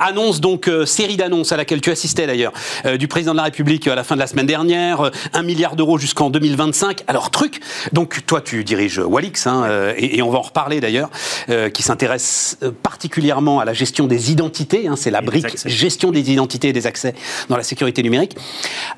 [0.00, 2.52] annonce donc série d'annonces à laquelle tu assistais d'ailleurs
[2.98, 5.76] du président de la République République à la fin de la semaine dernière, 1 milliard
[5.76, 7.04] d'euros jusqu'en 2025.
[7.06, 7.60] Alors, truc,
[7.92, 11.08] donc toi tu diriges Walix, hein, euh, et, on va en reparler d'ailleurs,
[11.50, 16.10] euh, qui s'intéresse euh, particulièrement à la gestion des identités, hein, c'est la brique gestion
[16.10, 17.14] des identités et des accès
[17.48, 18.36] dans la sécurité numérique.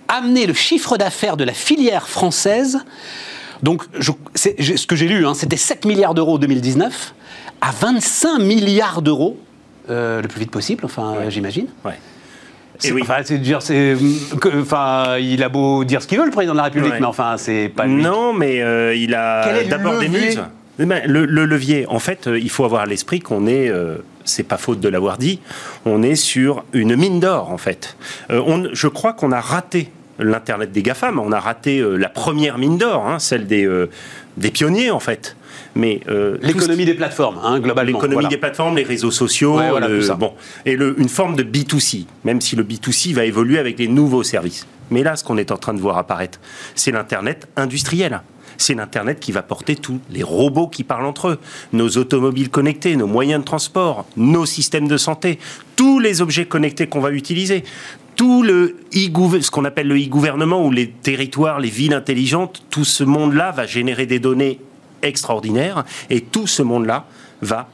[0.09, 2.79] Amener le chiffre d'affaires de la filière française,
[3.63, 7.15] donc je, ce que j'ai lu, hein, c'était 7 milliards d'euros en 2019,
[7.61, 9.39] à 25 milliards d'euros
[9.91, 11.67] le plus vite possible, enfin j'imagine.
[11.85, 11.99] Ouais.
[13.01, 13.97] Enfin, c'est dire, c'est,
[14.61, 17.37] enfin, il a beau dire ce qu'il veut, le président de la République, mais enfin,
[17.37, 18.03] c'est pas lui.
[18.03, 20.43] Non, mais euh, il a d'abord des muses.
[20.79, 23.97] Eh ben, le, levier, en fait, euh, il faut avoir à l'esprit qu'on est, euh,
[24.27, 25.41] c'est pas faute de l'avoir dit,
[25.87, 27.97] on est sur une mine d'or, en fait.
[28.29, 32.77] on, je crois qu'on a raté l'Internet des GAFAM, on a raté la première mine
[32.77, 33.67] d'or, hein, celle des,
[34.37, 35.35] des pionniers, en fait.
[35.75, 37.99] Mais euh, l'économie des plateformes, hein, globalement.
[37.99, 39.61] L'économie des plateformes, les réseaux sociaux,
[40.19, 40.33] bon,
[40.65, 44.23] et le, une forme de B2C, même si le B2C va évoluer avec les nouveaux
[44.23, 44.67] services.
[44.91, 46.41] Mais là, ce qu'on est en train de voir apparaître,
[46.75, 48.21] c'est l'internet industriel.
[48.59, 51.39] C'est l'internet qui va porter tous les robots qui parlent entre eux,
[51.73, 55.39] nos automobiles connectés, nos moyens de transport, nos systèmes de santé,
[55.75, 57.65] tous les objets connectés qu'on va utiliser
[58.15, 63.05] tout le ce qu'on appelle le e-gouvernement ou les territoires, les villes intelligentes, tout ce
[63.05, 64.59] monde-là va générer des données
[65.03, 65.85] extraordinaire.
[66.11, 67.07] Et tout ce monde-là
[67.43, 67.69] va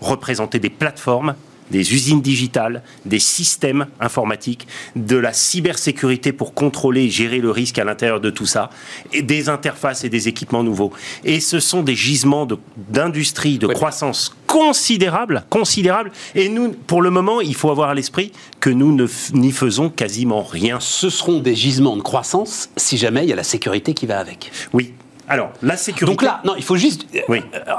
[0.00, 1.34] représenter des plateformes
[1.70, 4.66] des usines digitales, des systèmes informatiques,
[4.96, 8.70] de la cybersécurité pour contrôler et gérer le risque à l'intérieur de tout ça,
[9.12, 10.92] et des interfaces et des équipements nouveaux.
[11.24, 12.46] Et ce sont des gisements
[12.76, 16.10] d'industrie, de, croissance considérables, considérables.
[16.34, 20.42] Et nous, pour le moment, il faut avoir à l'esprit que nous n'y faisons quasiment
[20.42, 20.80] rien.
[20.80, 24.18] Ce seront des gisements de croissance si jamais il y a la sécurité qui va
[24.18, 24.50] avec.
[24.72, 24.92] Oui,
[25.30, 26.06] alors, la sécurité.
[26.06, 27.06] Donc là, non, il faut juste.
[27.28, 27.40] Oui.
[27.54, 27.72] Euh,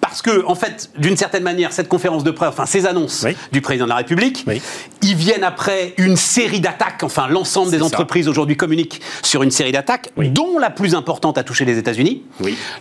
[0.00, 3.60] parce que, en fait, d'une certaine manière, cette conférence de presse, enfin, ces annonces du
[3.60, 4.44] président de la République,
[5.00, 7.02] ils viennent après une série d'attaques.
[7.02, 11.44] Enfin, l'ensemble des entreprises aujourd'hui communiquent sur une série d'attaques, dont la plus importante a
[11.44, 12.24] touché les États-Unis.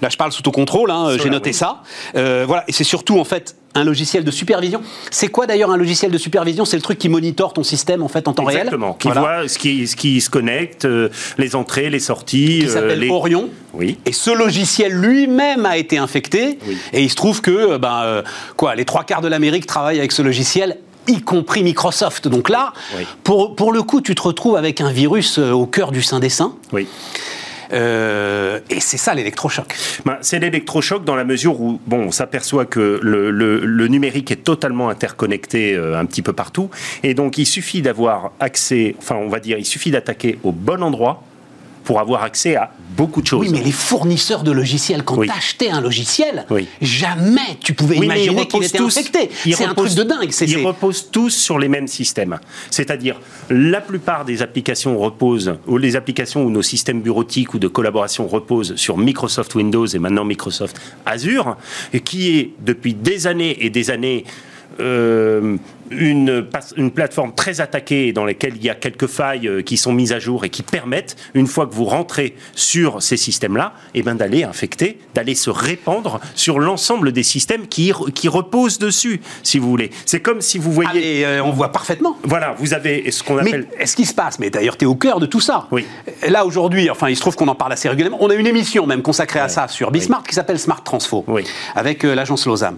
[0.02, 1.84] Là, je parle sous ton contrôle, hein, j'ai noté ça.
[2.16, 4.82] Euh, voilà, et c'est surtout, en fait, un logiciel de supervision.
[5.10, 6.66] C'est quoi d'ailleurs un logiciel de supervision?
[6.66, 8.62] C'est le truc qui monitore ton système en fait en temps réel?
[8.62, 8.94] Exactement.
[8.94, 12.60] Qui voit ce qui, ce qui se connecte, euh, les entrées, les sorties.
[12.64, 13.10] Qui s'appelle les...
[13.10, 13.50] Orion.
[13.74, 13.98] Oui.
[14.06, 16.60] Et ce logiciel lui-même a été infecté.
[16.94, 18.24] Et il se trouve que ben,
[18.58, 22.28] quoi, les trois quarts de l'Amérique travaillent avec ce logiciel y compris Microsoft.
[22.28, 22.74] Donc là,
[23.24, 26.30] pour, pour le coup, tu te retrouves avec un virus au cœur du sein des
[26.30, 26.56] saints.
[26.72, 26.88] Oui.
[27.74, 29.76] Euh, et c'est ça l'électrochoc.
[30.06, 34.90] Ben, c'est l'électrochoc dans la mesure où bon, on s'aperçoit que le, numérique est totalement
[34.90, 36.70] interconnecté euh, un petit peu partout.
[37.04, 40.82] Et donc il suffit d'avoir accès, enfin on va dire, il suffit d'attaquer au bon
[40.82, 41.24] endroit
[41.84, 43.42] pour avoir accès à beaucoup de choses.
[43.42, 46.46] Oui, mais les fournisseurs de logiciels, quand tu achetais un logiciel,
[46.82, 49.30] jamais tu pouvais imaginer qu'il était infecté.
[49.44, 50.32] C'est un truc de dingue.
[50.42, 52.40] Ils reposent tous sur les mêmes systèmes.
[52.70, 53.20] C'est-à-dire,
[53.50, 58.28] la plupart des applications reposent, ou les applications où nos systèmes bureautiques ou de collaboration
[58.28, 61.58] reposent sur Microsoft Windows et maintenant Microsoft Azure,
[62.04, 64.26] qui est depuis des années et des années
[64.80, 65.58] euh,
[65.92, 69.94] une, une, plateforme très attaquée dans laquelle il y a quelques failles euh, qui sont
[69.94, 74.02] mises à jour et qui permettent, une fois que vous rentrez sur ces systèmes-là, eh
[74.02, 79.60] ben d'aller infecter, d'aller se répandre sur l'ensemble des systèmes qui, qui reposent dessus, si
[79.60, 79.92] vous voulez.
[80.06, 81.26] C'est comme si vous voyez...
[81.26, 82.18] Ah, euh, on voit parfaitement.
[82.24, 83.68] Voilà, vous avez ce qu'on appelle...
[83.72, 85.68] Mais est-ce qui se passe Mais d'ailleurs, tu es au cœur de tout ça.
[85.72, 85.86] Oui.
[86.28, 88.18] Là, aujourd'hui, enfin, il se trouve qu'on en parle assez régulièrement.
[88.22, 91.44] On a une émission même consacrée à ça sur Bismart qui s'appelle Smart Transfo, oui.
[91.76, 92.78] avec euh, l'agence Lozam.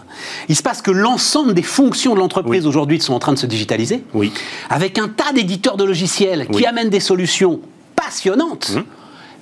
[0.49, 3.45] Il se passe que l'ensemble des fonctions de l'entreprise aujourd'hui sont en train de se
[3.45, 4.31] digitaliser, oui.
[4.69, 7.59] avec un tas d'éditeurs de logiciels qui amènent des solutions
[7.95, 8.71] passionnantes.
[8.75, 8.83] Hum.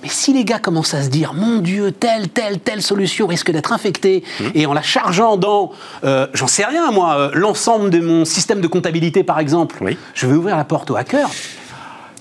[0.03, 3.51] Mais si les gars commencent à se dire, mon Dieu, telle, telle, telle solution risque
[3.51, 4.51] d'être infectée, hum.
[4.55, 5.71] et en la chargeant dans,
[6.03, 9.83] euh, j'en sais rien moi, euh, l'ensemble de mon système de comptabilité par exemple,
[10.13, 11.29] je vais ouvrir la porte aux hackers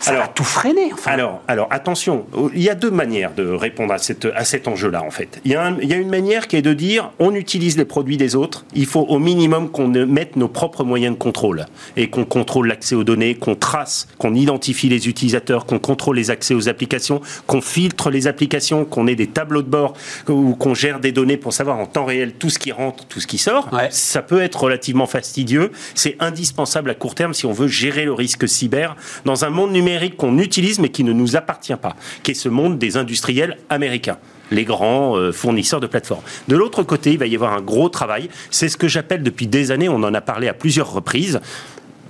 [0.01, 0.93] ça alors, va tout freiner.
[1.05, 2.25] Alors, alors, attention,
[2.55, 5.41] il y a deux manières de répondre à, cette, à cet enjeu-là, en fait.
[5.45, 7.85] Il y, a il y, a une manière qui est de dire on utilise les
[7.85, 11.67] produits des autres, il faut au minimum qu'on mette nos propres moyens de contrôle
[11.99, 16.31] et qu'on contrôle l'accès aux données, qu'on trace, qu'on identifie les utilisateurs, qu'on contrôle les
[16.31, 19.93] accès aux applications, qu'on filtre les applications, qu'on ait des tableaux de bord
[20.29, 23.21] ou qu'on gère des données pour savoir en temps réel tout ce qui rentre, tout
[23.21, 23.69] ce qui sort.
[23.91, 25.73] Ça peut être relativement fastidieux.
[25.95, 28.97] C'est indispensable à court terme si on veut gérer le risque cyber
[29.27, 32.49] dans un monde numérique qu'on utilise mais qui ne nous appartient pas, qui est ce
[32.49, 34.19] monde des industriels américains
[34.51, 36.25] les grands euh, fournisseurs de plateformes.
[36.49, 38.29] De l'autre côté, il va y avoir un gros travail.
[38.51, 41.41] C'est ce que j'appelle depuis des années, on en a parlé à plusieurs reprises,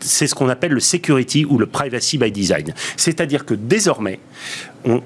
[0.00, 2.72] c'est ce qu'on appelle le security ou le privacy by design.
[2.96, 4.20] C'est-à-dire que désormais,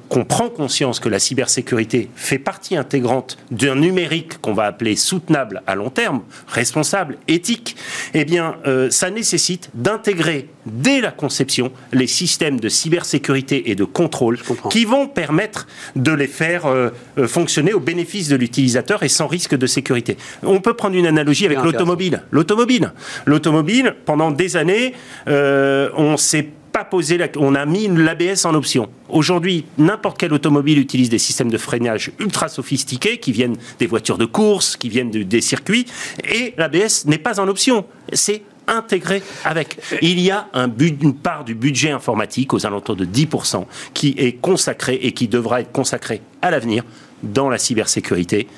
[0.09, 5.63] qu'on prend conscience que la cybersécurité fait partie intégrante d'un numérique qu'on va appeler soutenable
[5.67, 7.77] à long terme, responsable, éthique,
[8.15, 13.85] eh bien, euh, ça nécessite d'intégrer dès la conception les systèmes de cybersécurité et de
[13.85, 14.39] contrôle
[14.71, 15.67] qui vont permettre
[15.97, 20.17] de les faire euh, euh, fonctionner au bénéfice de l'utilisateur et sans risque de sécurité.
[20.43, 22.23] On peut prendre une analogie avec l'automobile.
[22.31, 22.93] L'automobile,
[23.27, 24.95] l'automobile, pendant des années,
[25.27, 26.49] on s'est
[27.37, 28.89] on a mis l'ABS en option.
[29.09, 34.19] Aujourd'hui, n'importe quel automobile utilise des systèmes de freinage ultra sophistiqués qui viennent des voitures
[34.19, 35.87] de course, qui viennent des circuits,
[36.25, 37.85] et l'ABS n'est pas en option.
[38.13, 39.79] C'est intégré avec.
[40.03, 44.33] Il y a un une part du budget informatique aux alentours de 10% qui est
[44.33, 46.83] consacré et qui devra être consacré à l'avenir
[47.23, 48.49] dans la cybersécurité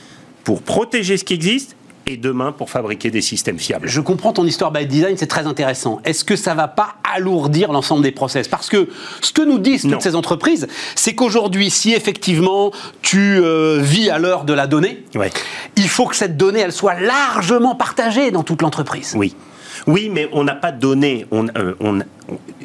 [0.45, 1.77] pour protéger ce qui existe
[2.09, 3.89] et demain pour fabriquer des systèmes fiables.
[3.89, 6.01] Je comprends ton histoire by design, c'est très intéressant.
[6.05, 8.47] Est-ce que ça va pas alourdir l'ensemble des process?
[8.47, 8.89] Parce que
[9.21, 12.71] ce que nous disent toutes ces entreprises, c'est qu'aujourd'hui, si effectivement
[13.03, 15.05] tu euh, vis à l'heure de la donnée,
[15.75, 19.15] il faut que cette donnée, elle soit largement partagée dans toute l'entreprise.
[19.17, 19.35] Oui.
[19.89, 21.27] Oui, mais on n'a pas de données.
[21.31, 22.01] On, euh, on,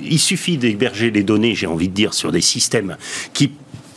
[0.02, 2.96] il suffit d'héberger les données, j'ai envie de dire, sur des systèmes
[3.34, 3.52] qui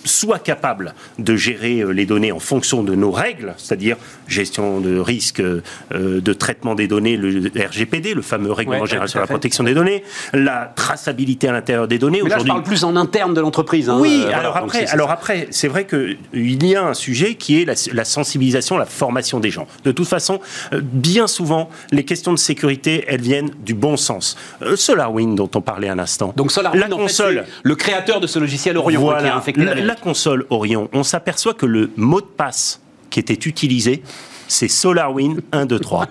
[0.04, 3.96] soit capable de gérer euh, les données en fonction de nos règles, c'est-à-dire
[4.28, 9.20] gestion de risque euh, de traitement des données, le RGPD, le fameux règlement général sur
[9.20, 12.20] la protection des données, la traçabilité à l'intérieur des données.
[12.22, 13.88] Mais là, je parle plus en interne de l'entreprise.
[13.88, 17.60] Hein, oui, euh, alors, après, alors après, c'est vrai qu'il y a un sujet qui
[17.60, 19.66] est la, sensibilisation, la formation des gens.
[19.84, 20.40] De toute façon,
[20.72, 24.36] bien souvent, les questions de sécurité, elles viennent du bon sens.
[24.76, 26.32] SolarWind, dont on parlait un instant.
[26.36, 29.93] Donc SolarWind, la console, le créateur de ce logiciel Orion qui a infecté la, la
[29.94, 32.80] console Orion, on s'aperçoit que le mot de passe
[33.10, 34.02] qui était utilisé,
[34.48, 36.08] c'est SolarWind 1, 2, 3.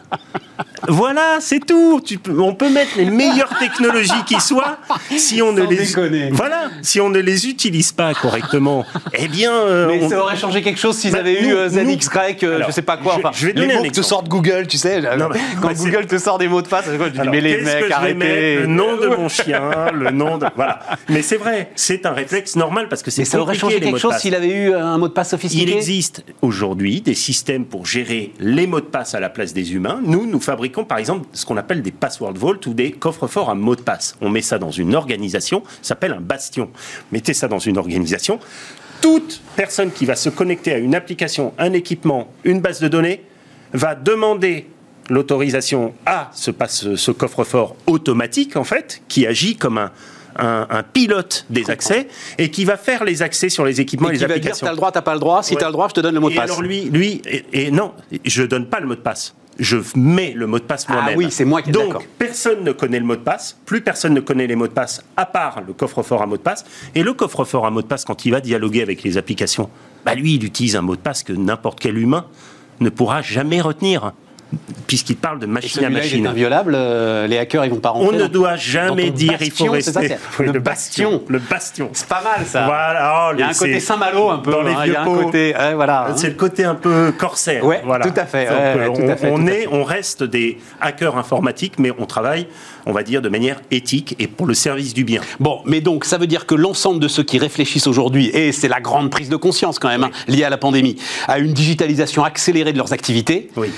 [0.87, 2.01] Voilà, c'est tout.
[2.37, 4.77] on peut mettre les meilleures technologies qui soient,
[5.15, 5.83] si on ne les
[6.31, 10.61] voilà, si on ne les utilise pas correctement, eh bien, euh, mais ça aurait changé
[10.61, 13.19] quelque chose s'ils bah, avaient eu euh, ZenX Rec, euh, je sais pas quoi.
[13.33, 15.01] je, vais donner les mots que te sortent Google, tu sais.
[15.61, 18.57] quand Google te sort des mots de passe, je dis mais les mecs, arrêtez.
[18.57, 20.79] Le nom de mon chien, le nom de voilà.
[21.09, 23.25] Mais c'est vrai, c'est un réflexe normal parce que c'est.
[23.25, 25.63] Ça aurait changé quelque chose s'il avait eu un mot de passe sophistiqué.
[25.63, 29.73] Il existe aujourd'hui des systèmes pour gérer les mots de passe à la place des
[29.73, 30.01] humains.
[30.03, 33.55] Nous, nous fabriquons par exemple ce qu'on appelle des password vault ou des coffres-forts à
[33.55, 34.15] mots de passe.
[34.21, 36.69] On met ça dans une organisation, ça s'appelle un bastion.
[37.11, 38.39] Mettez ça dans une organisation.
[39.01, 43.23] Toute personne qui va se connecter à une application, un équipement, une base de données,
[43.73, 44.67] va demander
[45.09, 46.51] l'autorisation à ce,
[46.95, 49.91] ce coffre-fort automatique, en fait, qui agit comme un,
[50.37, 54.23] un, pilote des accès et qui va faire les accès sur les équipements et, les
[54.23, 54.65] applications.
[54.65, 55.43] Tu as le droit, t'as pas le droit.
[55.43, 56.45] Si tu as le droit, je te donne le mot de passe.
[56.45, 57.21] Alors lui, lui
[57.51, 57.93] et, non,
[58.25, 59.35] je donne pas le mot de passe.
[59.59, 61.13] Je mets le mot de passe moi-même.
[61.13, 64.13] Ah oui, c'est moi qui Donc, personne ne connaît le mot de passe, plus personne
[64.13, 66.65] ne connaît les mots de passe à part le coffre-fort à mot de passe.
[66.95, 69.69] Et le coffre-fort à mot de passe, quand il va dialoguer avec les applications,
[70.05, 72.25] bah lui, il utilise un mot de passe que n'importe quel humain
[72.79, 74.13] ne pourra jamais retenir
[74.87, 76.25] puisqu'il parle de machine à machine.
[76.25, 78.15] est inviolable, euh, les hackers ils vont pas rentrer.
[78.15, 80.17] On ne doit jamais dire il faut rester.
[80.39, 81.23] le, bastion.
[81.27, 81.89] Le bastion.
[81.93, 82.65] C'est pas mal ça.
[82.65, 84.51] Voilà, oh, il y a un côté Saint-Malo un peu.
[84.51, 86.07] Dans les hein, vieux côté, voilà.
[86.15, 87.65] C'est le côté un peu corsaire.
[87.65, 88.05] Ouais, voilà.
[88.05, 88.47] tout à fait.
[89.31, 92.47] on, est, on reste des hackers informatiques, mais on travaille
[92.85, 95.21] on va dire, de manière éthique et pour le service du bien.
[95.39, 98.67] Bon, mais donc ça veut dire que l'ensemble de ceux qui réfléchissent aujourd'hui, et c'est
[98.67, 100.97] la grande prise de conscience quand même, hein, liée à la pandémie,
[101.27, 103.69] à une digitalisation accélérée de leurs activités, oui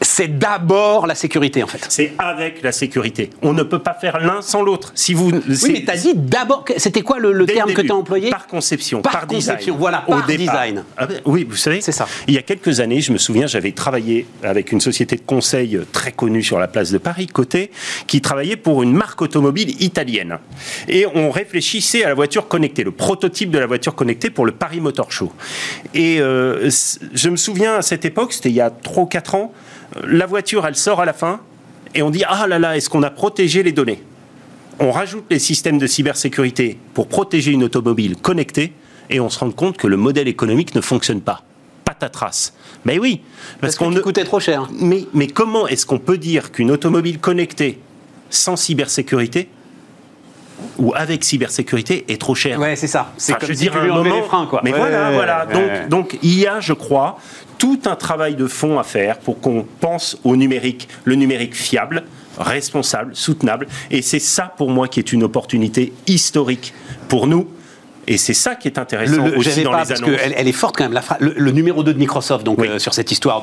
[0.00, 1.84] c'est d'abord la sécurité en fait.
[1.88, 3.30] C'est avec la sécurité.
[3.42, 4.92] On ne peut pas faire l'un sans l'autre.
[4.94, 6.64] Si vous, oui, mais t'as dit d'abord.
[6.76, 9.76] C'était quoi le, terme que tu as employé Par conception, par, conception.
[9.76, 10.84] Voilà, par design.
[10.96, 12.06] Ah ben, oui, vous savez, c'est ça.
[12.26, 15.78] Il y a quelques années, je me souviens, j'avais travaillé avec une société de conseil
[15.92, 17.70] très connue sur la place de Paris, côté,
[18.06, 20.38] qui travaillait pour une marque automobile italienne.
[20.88, 24.52] Et on réfléchissait à la voiture connectée, le prototype de la voiture connectée pour le
[24.52, 25.32] Paris Motor Show.
[25.94, 26.70] Et euh,
[27.12, 29.52] je me souviens à cette époque, c'était il y a 3 ou 4 ans
[30.04, 31.40] la voiture, elle sort à la fin,
[31.94, 34.02] et on dit Ah là là, est-ce qu'on a protégé les données?
[34.78, 38.72] On rajoute les systèmes de cybersécurité pour protéger une automobile connectée,
[39.08, 41.42] et on se rend compte que le modèle économique ne fonctionne pas.
[41.84, 42.52] Patatras.
[42.84, 43.22] Mais oui,
[43.60, 44.68] parce, qu'on ne coûtait trop cher.
[44.72, 47.78] Mais, mais comment est-ce qu'on peut dire qu'une automobile connectée
[48.28, 49.48] sans cybersécurité
[50.78, 52.58] ou avec cybersécurité est trop cher.
[52.58, 53.12] Ouais, c'est ça.
[53.16, 54.16] C'est comme je dire un moment.
[54.16, 54.60] Les freins, quoi.
[54.64, 55.46] Mais voilà, voilà.
[55.46, 57.18] Donc, donc, il y a, je crois,
[57.58, 62.04] tout un travail de fond à faire pour qu'on pense au numérique, le numérique fiable,
[62.38, 63.66] responsable, soutenable.
[63.90, 66.74] Et c'est ça, pour moi, qui est une opportunité historique
[67.08, 67.48] pour nous
[68.06, 70.20] et c'est ça qui est intéressant aussi dans les annonces.
[70.36, 71.00] Elle est forte quand même.
[71.20, 73.42] le, numéro 2 de Microsoft, donc euh, sur cette histoire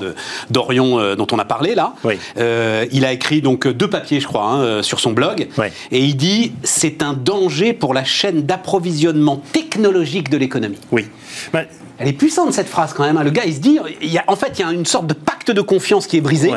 [0.50, 1.94] d'Orion euh, dont on a parlé là,
[2.38, 5.48] euh, il a écrit donc deux papiers, je crois, hein, sur son blog,
[5.92, 10.80] et il dit c'est un danger pour la chaîne d'approvisionnement technologique de l'économie.
[10.92, 11.06] Oui.
[11.52, 11.66] Ben,
[12.00, 13.18] elle est puissante cette phrase quand même.
[13.18, 13.24] Hein.
[13.24, 15.08] Le gars, il se dit, il y a, en fait, il y a une sorte
[15.08, 16.52] de pacte de confiance qui est brisé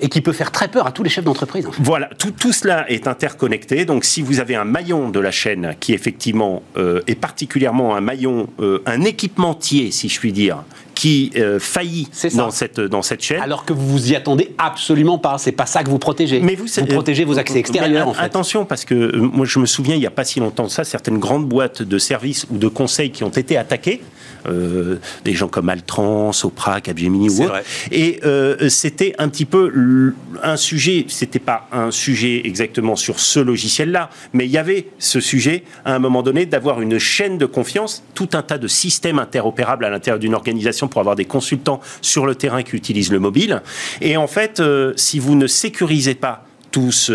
[0.00, 1.66] et qui peut faire très peur à tous les chefs d'entreprise.
[1.78, 3.84] Voilà, tout, tout, cela est interconnecté.
[3.84, 8.46] Donc, si vous avez un maillon de la chaîne qui effectivement est particulièrement un maillon,
[8.60, 10.62] euh, un équipementier, si je puis dire,
[10.94, 13.42] qui euh, faillit dans cette, dans cette chaîne.
[13.42, 15.36] Alors que vous vous y attendez absolument pas.
[15.36, 16.38] C'est pas ça que vous protégez.
[16.40, 18.06] Mais vous, vous protégez vos accès extérieurs.
[18.06, 18.22] en fait.
[18.22, 20.84] Attention, parce que moi je me souviens il n'y a pas si longtemps de ça,
[20.84, 24.15] certaines grandes boîtes de services ou de conseils qui ont été attaquées euh,
[25.24, 27.62] des gens comme Altran, Sopra, Capgemini ou autre.
[27.90, 33.40] Et euh, c'était un petit peu un sujet, c'était pas un sujet exactement sur ce
[33.40, 37.46] logiciel-là, mais il y avait ce sujet à un moment donné d'avoir une chaîne de
[37.46, 41.80] confiance, tout un tas de systèmes interopérables à l'intérieur d'une organisation pour avoir des consultants
[42.02, 43.62] sur le terrain qui utilisent le mobile.
[44.00, 47.10] Et en fait, euh, si vous ne sécurisez pas tous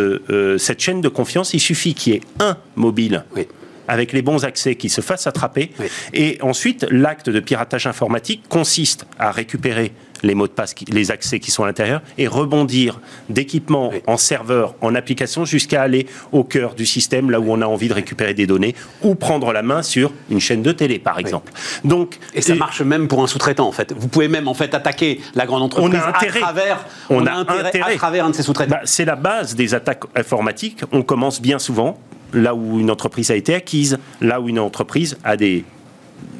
[0.58, 3.26] cette chaîne de confiance, il suffit qu'il y ait un mobile.
[3.36, 3.46] Oui
[3.92, 5.72] avec les bons accès qui se fassent attraper.
[6.14, 9.92] Et ensuite, l'acte de piratage informatique consiste à récupérer
[10.24, 13.00] les mots de passe, les accès qui sont à l'intérieur, et rebondir
[13.30, 17.66] d'équipement en serveur, en application, jusqu'à aller au cœur du système, là où on a
[17.66, 21.20] envie de récupérer des données, ou prendre la main sur une chaîne de télé, par
[21.20, 21.52] exemple.
[21.84, 23.94] Donc, et ça marche même pour un sous-traitant, en fait.
[23.98, 27.26] Vous pouvez même en fait attaquer la grande entreprise on a intérêt, à travers, on,
[27.26, 28.72] a, intérêt, à travers un de ses sous-traitants.
[28.72, 30.82] Bah, c'est la base des attaques informatiques.
[30.92, 31.98] On commence bien souvent
[32.34, 35.66] là où une entreprise a été acquise, là où une entreprise a des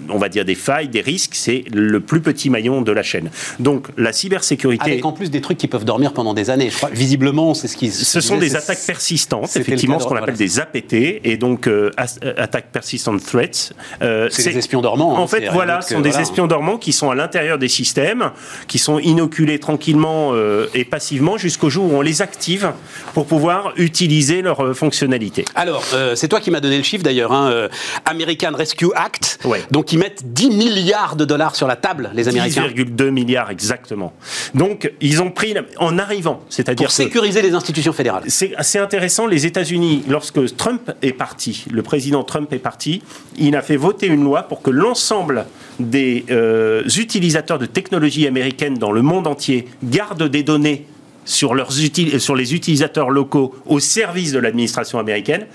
[0.10, 3.30] on va dire des failles, des risques, c'est le plus petit maillon de la chaîne.
[3.60, 4.84] Donc la cybersécurité.
[4.84, 6.70] Avec en plus des trucs qui peuvent dormir pendant des années.
[6.92, 7.92] visiblement, c'est ce qui.
[7.92, 11.92] Ce sont des attaques persistantes, effectivement, ce qu'on appelle des APT, et donc euh,
[12.24, 13.74] euh, attaques persistent threats.
[14.02, 15.16] Euh, c'est des espions dormants.
[15.16, 18.32] En hein, fait, voilà, ce sont des espions dormants qui sont à l'intérieur des systèmes,
[18.68, 20.34] qui sont inoculés tranquillement
[20.74, 22.72] et passivement jusqu'au jour où on les active
[23.14, 25.46] pour pouvoir utiliser leur fonctionnalité.
[25.56, 25.84] Alors,
[26.16, 27.68] c'est toi qui m'as donné le chiffre d'ailleurs, hein,
[28.06, 29.40] American Rescue Act.
[29.72, 32.68] Donc, ils mettent 10 milliards de dollars sur la table, les Américains.
[32.68, 34.14] 10,2 milliards exactement.
[34.54, 36.88] Donc, ils ont pris, en arrivant, c'est-à-dire...
[36.88, 38.24] Pour sécuriser les institutions fédérales.
[38.28, 43.02] C'est assez intéressant, les États-Unis, lorsque Trump est parti, le président Trump est parti,
[43.38, 45.46] il a fait voter une loi pour que l'ensemble
[45.80, 50.86] des euh, utilisateurs de technologies américaines dans le monde entier gardent des données
[51.26, 55.46] sur, leurs sur les utilisateurs locaux au service de l'administration américaine.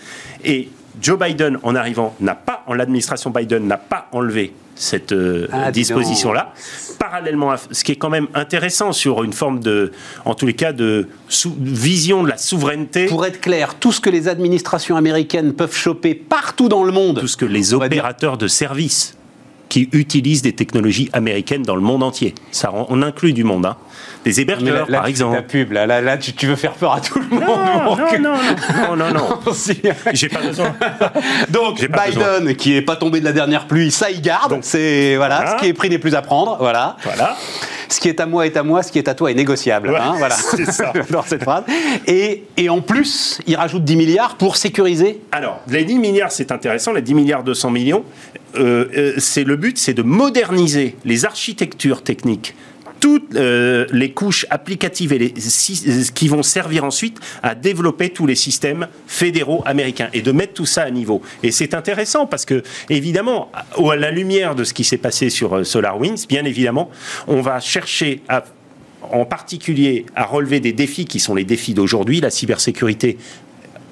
[0.45, 0.69] Et
[1.01, 5.71] Joe Biden, en arrivant, n'a pas, en l'administration Biden, n'a pas enlevé cette euh, ah,
[5.71, 6.53] disposition-là.
[6.99, 9.93] Parallèlement à ce qui est quand même intéressant sur une forme de,
[10.25, 11.09] en tous les cas, de
[11.59, 13.07] vision de la souveraineté.
[13.07, 17.21] Pour être clair, tout ce que les administrations américaines peuvent choper partout dans le monde.
[17.21, 19.17] Tout ce que les opérateurs de services
[19.77, 22.35] qui utilisent des technologies américaines dans le monde entier.
[22.51, 23.67] Ça, on inclut du monde.
[23.67, 23.77] Hein
[24.27, 25.37] des hébergeurs, par exemple.
[25.37, 27.45] La pub, là, là, là tu, veux faire peur à tout le monde.
[27.45, 29.53] Non, non, non, non, non,
[30.13, 30.75] J'ai pas besoin.
[31.51, 34.59] Donc Biden, qui est pas tombé de la dernière pluie, ça il garde.
[34.63, 36.57] C'est voilà, ce qui est pris n'est plus à prendre.
[36.59, 36.97] Voilà.
[37.05, 37.37] Voilà.
[37.89, 39.95] Ce qui est à moi est à moi, ce qui est à toi est négociable.
[39.97, 40.35] hein, voilà.
[40.57, 40.93] C'est ça.
[41.11, 41.65] Dans cette phrase.
[42.07, 45.21] Et, et, en plus, il rajoute 10 milliards pour sécuriser.
[45.33, 46.93] Alors, les 10 milliards, c'est intéressant.
[46.93, 48.05] Les 10 milliards 200 millions,
[48.57, 52.55] euh, euh, c'est le but, c'est de moderniser les architectures techniques
[53.01, 55.35] toutes euh, les couches applicatives et les,
[56.15, 60.67] qui vont servir ensuite à développer tous les systèmes fédéraux américains et de mettre tout
[60.67, 61.23] ça à niveau.
[61.43, 65.55] Et c'est intéressant parce que, évidemment, à la lumière de ce qui s'est passé sur
[65.55, 66.91] euh, SolarWinds, bien évidemment,
[67.27, 68.45] on va chercher à
[69.13, 72.21] en particulier à relever des défis qui sont les défis d'aujourd'hui.
[72.21, 73.19] La cybersécurité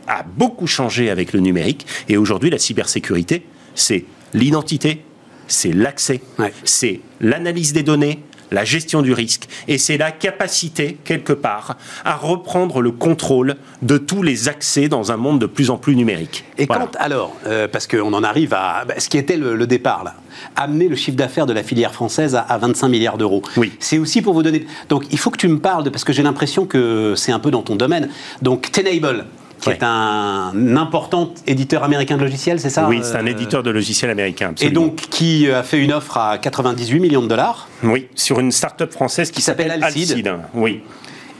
[0.07, 3.44] a beaucoup changé avec le numérique et aujourd'hui la cybersécurité,
[3.74, 5.02] c'est l'identité,
[5.46, 6.20] c'est l'accès,
[6.64, 8.20] c'est l'analyse des données,
[8.55, 9.48] la gestion du risque.
[9.68, 15.12] Et c'est la capacité, quelque part, à reprendre le contrôle de tous les accès dans
[15.12, 16.44] un monde de plus en plus numérique.
[16.57, 20.05] Et quand, alors, euh, parce qu'on en arrive à bah, ce qui était le, départ,
[20.05, 20.14] là,
[20.57, 23.42] amener le chiffre d'affaires de la filière française à, 25 milliards d'euros.
[23.57, 23.72] Oui.
[23.80, 24.66] C'est aussi pour vous donner.
[24.88, 25.90] Donc, il faut que tu me parles de.
[25.90, 28.09] Parce que j'ai l'impression que c'est un peu dans ton domaine.
[28.42, 29.26] Donc, Tenable
[29.61, 33.62] qui est un important éditeur américain de logiciels, c'est ça Oui, c'est un euh, éditeur
[33.62, 34.55] de logiciels américain.
[34.61, 38.52] Et donc qui a fait une offre à 98 millions de dollars Oui, sur une
[38.52, 40.30] start-up française qui, s'appelle Alcide.
[40.55, 40.82] Oui.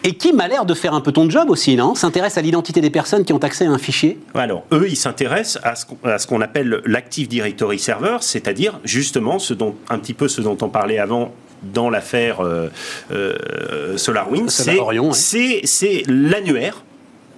[0.07, 1.95] Et qui m'a l'air de faire un peu ton job aussi, non?
[1.95, 4.19] S'intéresse à l'identité des personnes qui ont accès à un fichier?
[4.35, 9.75] Alors, eux, ils s'intéressent à ce qu'on appelle l'Active Directory Server, c'est-à-dire justement ce dont,
[9.89, 11.33] un petit peu ce dont on parlait avant
[11.73, 12.69] dans l'affaire euh,
[13.13, 14.51] euh, SolarWinds.
[14.51, 16.85] C'est l'annuaire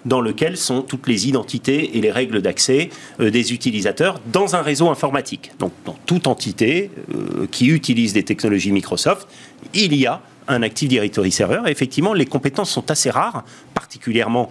[0.07, 2.89] dans lequel sont toutes les identités et les règles d'accès
[3.21, 5.51] euh, des utilisateurs dans un réseau informatique.
[5.59, 9.29] Donc dans toute entité euh, qui utilise des technologies Microsoft,
[9.75, 11.63] il y a un Active Directory Server.
[11.67, 13.45] Et effectivement, les compétences sont assez rares,
[13.75, 14.51] particulièrement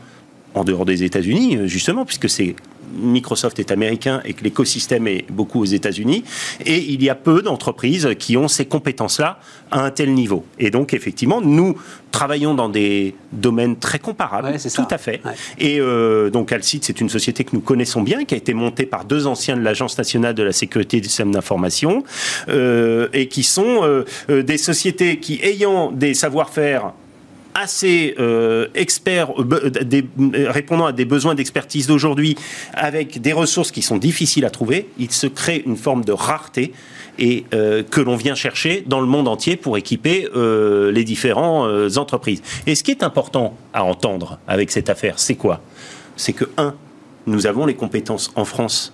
[0.54, 2.56] en dehors des États-Unis, euh, justement, puisque c'est
[2.94, 6.24] Microsoft est américain et que l'écosystème est beaucoup aux États-Unis.
[6.66, 9.40] Et il y a peu d'entreprises qui ont ces compétences-là
[9.72, 10.46] à un tel niveau.
[10.60, 11.76] Et donc, effectivement, nous
[12.12, 14.54] travaillons dans des domaines très comparables.
[14.74, 15.22] tout à fait.
[15.60, 18.86] Et euh, donc, Alcide, c'est une société que nous connaissons bien, qui a été montée
[18.86, 22.04] par deux anciens de l'Agence nationale de la sécurité du système d'information,
[22.48, 26.94] euh, et qui sont euh, des sociétés qui, ayant des savoir-faire
[27.56, 32.36] assez euh, experts, euh, euh, répondant à des besoins d'expertise d'aujourd'hui,
[32.74, 36.74] avec des ressources qui sont difficiles à trouver, il se crée une forme de rareté
[37.18, 42.42] et que l'on vient chercher dans le monde entier pour équiper les différentes entreprises.
[42.68, 45.62] Et ce qui est important à entendre avec cette affaire, c'est quoi?
[46.18, 46.76] C'est que, un,
[47.26, 48.94] nous avons les compétences en France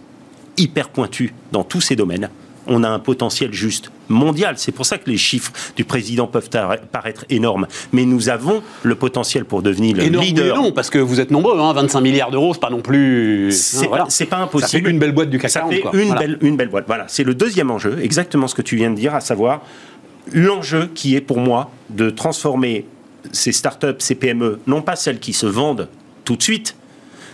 [0.56, 2.30] hyper pointues dans tous ces domaines
[2.68, 4.56] on a un potentiel juste mondial.
[4.58, 6.50] C'est pour ça que les chiffres du président peuvent
[6.92, 7.68] paraître énormes.
[7.92, 10.56] Mais nous avons le potentiel pour devenir le leader.
[10.58, 13.52] non, parce que vous êtes nombreux, 25 hein, milliards d'euros, c'est pas non plus.
[13.52, 13.88] C'est
[14.26, 14.70] pas, impossible.
[14.70, 16.86] Ça fait une belle boîte du CAC Ça fait une, belle, une belle boîte.
[16.88, 19.62] Voilà, c'est le deuxième enjeu, exactement ce que tu viens de dire, à savoir
[20.32, 22.86] l'enjeu qui est pour moi de transformer
[23.32, 25.88] ces startups, ces PME, non pas celles qui se vendent
[26.26, 26.76] tout de suite,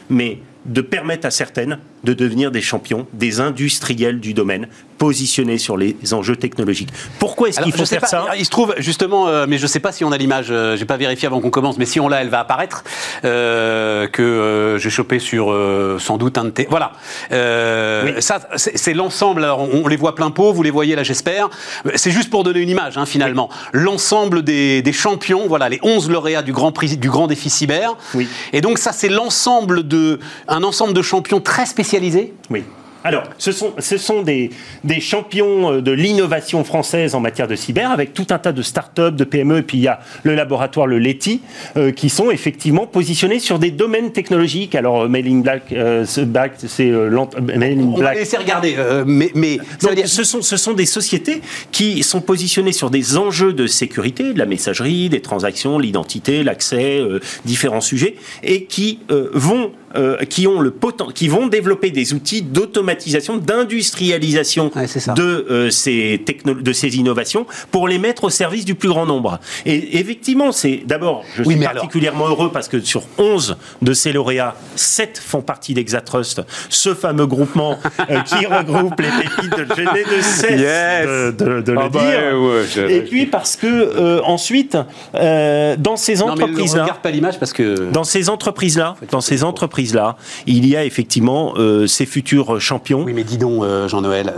[0.10, 4.68] mais de permettre à certaines de devenir des champions, des industriels du domaine,
[4.98, 6.90] positionnés sur les enjeux technologiques.
[7.20, 8.26] Pourquoi est-ce qu'il faut faire ça?
[8.38, 10.76] Il se trouve justement, euh, mais je ne sais pas si on a l'image, euh,
[10.76, 12.84] je n'ai pas vérifié avant qu'on commence, mais si on l'a, elle va apparaître,
[13.26, 15.56] euh, que j'ai chopé sur
[16.00, 16.68] sans doute un de tes...
[16.70, 16.94] Voilà.
[18.22, 21.50] Ça, c'est l'ensemble, on, les voit plein pot, vous les voyez là j'espère.
[21.96, 23.50] C'est juste pour donner une image, hein, finalement.
[23.74, 27.96] L'ensemble des, des, champions, voilà, les 11 lauréats du grand, prix, du grand défi cyber.
[28.14, 28.28] Oui.
[28.54, 32.64] Et donc ça, c'est l'ensemble de, un ensemble de champions très spécialisés oui.
[33.08, 34.50] Alors, ce sont, ce sont des,
[34.84, 38.62] des champions euh, de l'innovation française en matière de cyber, avec tout un tas de
[38.62, 41.40] start-up, de PME, et puis il y a le laboratoire, le LETI,
[41.78, 44.76] euh, qui sont effectivement positionnés sur des domaines technologiques.
[44.76, 46.28] Alors, euh, Mailing Black, euh, c'est
[46.82, 47.98] euh, Mailing Black.
[47.98, 49.58] On va laisser regarder, mais, mais
[50.06, 51.42] ce, sont, ce sont des sociétés
[51.72, 57.02] qui sont positionnées sur des enjeux de sécurité, de la messagerie, des transactions, l'identité, l'accès,
[57.46, 60.74] différents sujets, et qui vont euh, qui, ont le
[61.16, 64.70] qui vont développer des outils d'automatisation, d'industrialisation
[65.16, 69.40] de, euh, ces de ces innovations pour les mettre au service du plus grand nombre.
[69.66, 74.56] Et effectivement, c'est d'abord, je suis particulièrement heureux parce que sur 11 de ces lauréats,
[74.76, 77.80] 7 font partie d'Exatrust, ce fameux groupement
[78.10, 82.90] euh, qui regroupe les pépites de Géné de cesse de, de, le ah bah, dire.
[82.90, 84.78] Et puis parce que ensuite,
[85.14, 89.77] dans ces entreprises-là, pas l'image parce que dans ces entreprises-là, dans ces entreprises
[90.46, 91.54] il y a effectivement
[91.88, 93.04] ces futurs champions.
[93.04, 94.34] Oui, mais dis donc, Jean-Noël,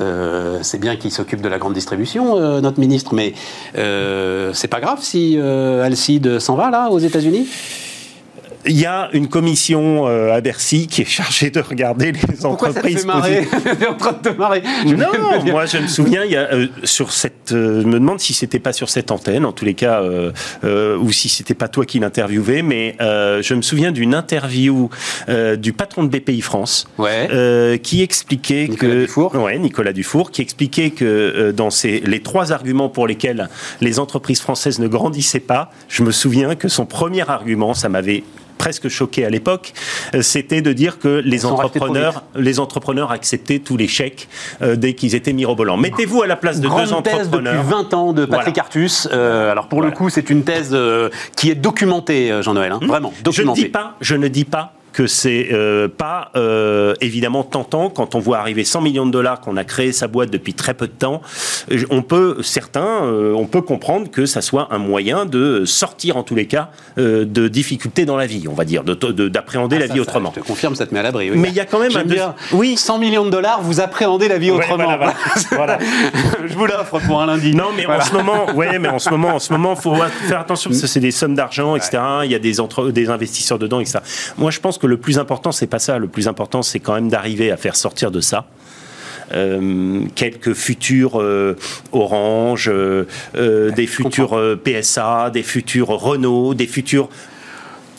[0.62, 3.34] c'est bien qu'il s'occupe de la grande distribution, notre ministre, mais
[3.74, 7.48] c'est pas grave si Alcide s'en va là aux États-Unis?
[8.70, 13.04] Il y a une commission euh, à Bercy qui est chargée de regarder les entreprises.
[13.04, 14.62] Pourquoi ça te fait en train de te marrer.
[14.86, 15.08] Non,
[15.52, 18.34] moi je me souviens, il y a, euh, sur cette, euh, je me demande si
[18.34, 20.04] c'était pas sur cette antenne, en tous les cas,
[20.64, 24.90] ou si c'était pas toi qui l'interviewais, mais je me souviens d'une interview
[25.58, 27.80] du patron de BPI France, ouais.
[27.82, 29.36] qui expliquait Nicolas que, Dufour.
[29.36, 33.50] ouais, Nicolas Dufour, qui expliquait que dans ces, les trois arguments pour lesquels
[33.82, 38.24] les entreprises françaises ne grandissaient pas, je me souviens que son premier argument, ça m'avait
[38.60, 39.74] presque choqué à l'époque,
[40.14, 44.28] euh, c'était de dire que les entrepreneurs, les entrepreneurs acceptaient tous les chèques
[44.62, 45.78] euh, dès qu'ils étaient mirobolants.
[45.78, 47.64] Mettez-vous à la place de deux entrepreneurs.
[47.64, 49.08] depuis 20 ans de Patrick Artus.
[49.12, 50.78] Euh, alors pour le coup, c'est une thèse
[51.36, 52.88] qui est documentée, Jean-Noël, hein, hmm.
[52.88, 53.62] vraiment documentée.
[53.62, 57.90] Je ne dis pas, je ne dis pas que c'est euh, pas euh, évidemment tentant
[57.90, 60.74] quand on voit arriver 100 millions de dollars qu'on a créé sa boîte depuis très
[60.74, 61.22] peu de temps.
[61.72, 66.24] Euh, on peut certains, on peut comprendre que ça soit un moyen de sortir en
[66.24, 69.94] tous les cas de difficultés dans la vie, on va dire, d'appréhender de, ah, la
[69.94, 70.34] vie autrement.
[70.36, 71.32] Je te confirme, ça te met à l'abri.
[71.34, 72.36] Mais il y a quand même un bien.
[72.52, 74.98] Oui, 100 millions de dollars, vous appréhendez la vie autrement.
[75.52, 75.80] Voilà,
[76.46, 77.56] je vous l'offre pour un lundi.
[77.56, 80.42] Non, mais en ce moment, ouais, mais en ce moment, en ce moment, faut faire
[80.42, 81.98] attention parce que c'est des sommes d'argent, etc.
[82.26, 84.00] Il y a des entre, des investisseurs dedans, etc.
[84.38, 85.98] Moi, je pense que le plus important, c'est pas ça.
[85.98, 88.46] Le plus important, c'est quand même d'arriver à faire sortir de ça.
[89.32, 91.56] Euh, quelques futurs euh,
[91.92, 93.06] Orange, euh,
[93.72, 97.10] des futurs PSA, des futurs Renault, des futurs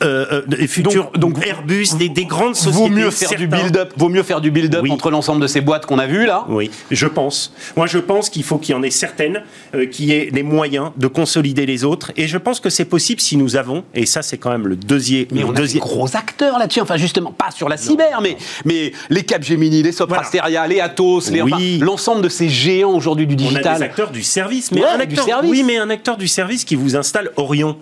[0.03, 2.79] euh, euh, futurs donc, Airbus, des, des, grandes sociétés.
[2.79, 5.87] Vaut mieux faire du build-up, vaut mieux faire du build-up entre l'ensemble de ces boîtes
[5.87, 6.47] qu'on a vues là.
[6.49, 7.53] Oui, je pense.
[7.77, 9.43] Moi, je pense qu'il faut qu'il y en ait certaines
[9.75, 13.21] euh, qui aient les moyens de consolider les autres, et je pense que c'est possible
[13.21, 15.27] si nous avons, et ça, c'est quand même le deuxième.
[15.33, 16.81] Mais on a des gros acteurs là-dessus.
[16.81, 21.79] Enfin, justement, pas sur la cyber, mais mais les Capgemini, les Soprasteria, les Atos, les
[21.79, 23.65] l'ensemble de ces géants aujourd'hui du digital.
[23.65, 25.51] On a des acteurs du service, mais un acteur, du service.
[25.51, 27.77] oui, mais un acteur du service qui vous installe Orion.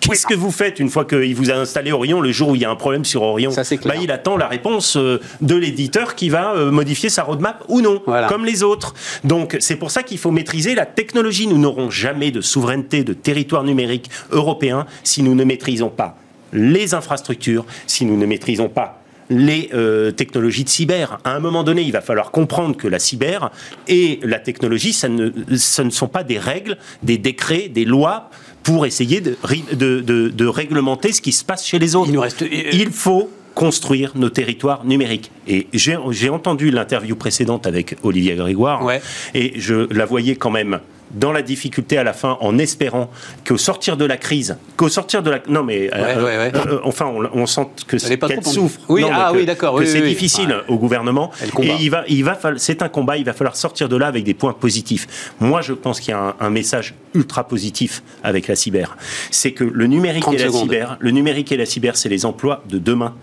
[0.00, 2.62] Qu'est-ce que vous faites une fois qu'il vous a installé Orion le jour où il
[2.62, 3.50] y a un problème sur Orion
[3.84, 7.80] bah, Il attend la réponse euh, de l'éditeur qui va euh, modifier sa roadmap ou
[7.80, 8.94] non, comme les autres.
[9.24, 11.46] Donc c'est pour ça qu'il faut maîtriser la technologie.
[11.46, 16.16] Nous n'aurons jamais de souveraineté de territoire numérique européen si nous ne maîtrisons pas
[16.52, 21.18] les infrastructures, si nous ne maîtrisons pas les euh, technologies de cyber.
[21.24, 23.50] À un moment donné, il va falloir comprendre que la cyber
[23.86, 28.30] et la technologie, ça ne, ce ne sont pas des règles, des décrets, des lois
[28.68, 29.34] pour essayer de,
[29.72, 32.10] de, réglementer ce qui se passe chez les autres.
[32.10, 32.44] Il, reste...
[32.50, 35.30] il faut construire nos territoires numériques.
[35.46, 38.86] Et j'ai entendu l'interview précédente avec Olivier Grégoire,
[39.34, 40.80] et je la voyais quand même
[41.10, 43.10] dans la difficulté à la fin en espérant
[43.46, 45.40] qu'au sortir de la crise, qu'au sortir de la...
[45.48, 48.80] Non mais, euh, euh, enfin, on, sent que qu'elle souffre.
[48.88, 49.78] Oui, ah, oui d'accord.
[49.78, 51.30] Que c'est difficile au gouvernement.
[51.62, 54.24] Et il va, il va, c'est un combat, il va falloir sortir de là avec
[54.24, 55.32] des points positifs.
[55.40, 58.96] Moi, je pense qu'il y a un, message ultra positif avec la cyber.
[59.30, 62.62] C'est que le numérique et la cyber, le numérique et la cyber, c'est les emplois
[62.68, 63.14] de demain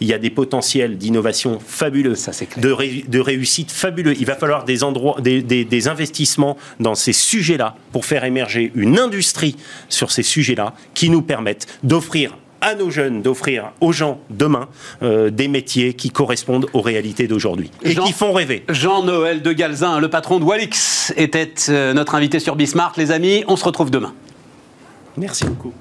[0.00, 4.14] il y a des potentiels d'innovation fabuleux, Ça, de, de, réussite fabuleux.
[4.18, 8.98] Il va falloir des, endroits, des, des, investissements dans ces sujets-là pour faire émerger une
[8.98, 9.56] industrie
[9.88, 14.68] sur ces sujets-là qui nous permettent d'offrir à nos jeunes, d'offrir aux gens demain
[15.02, 18.64] euh, des métiers qui correspondent aux réalités d'aujourd'hui et qui font rêver.
[18.68, 22.96] Jean-Noël de Galzin, le patron de Walix, était euh, notre invité sur Bismarck.
[22.96, 24.12] Les amis, on se retrouve demain.
[25.16, 25.72] Merci beaucoup.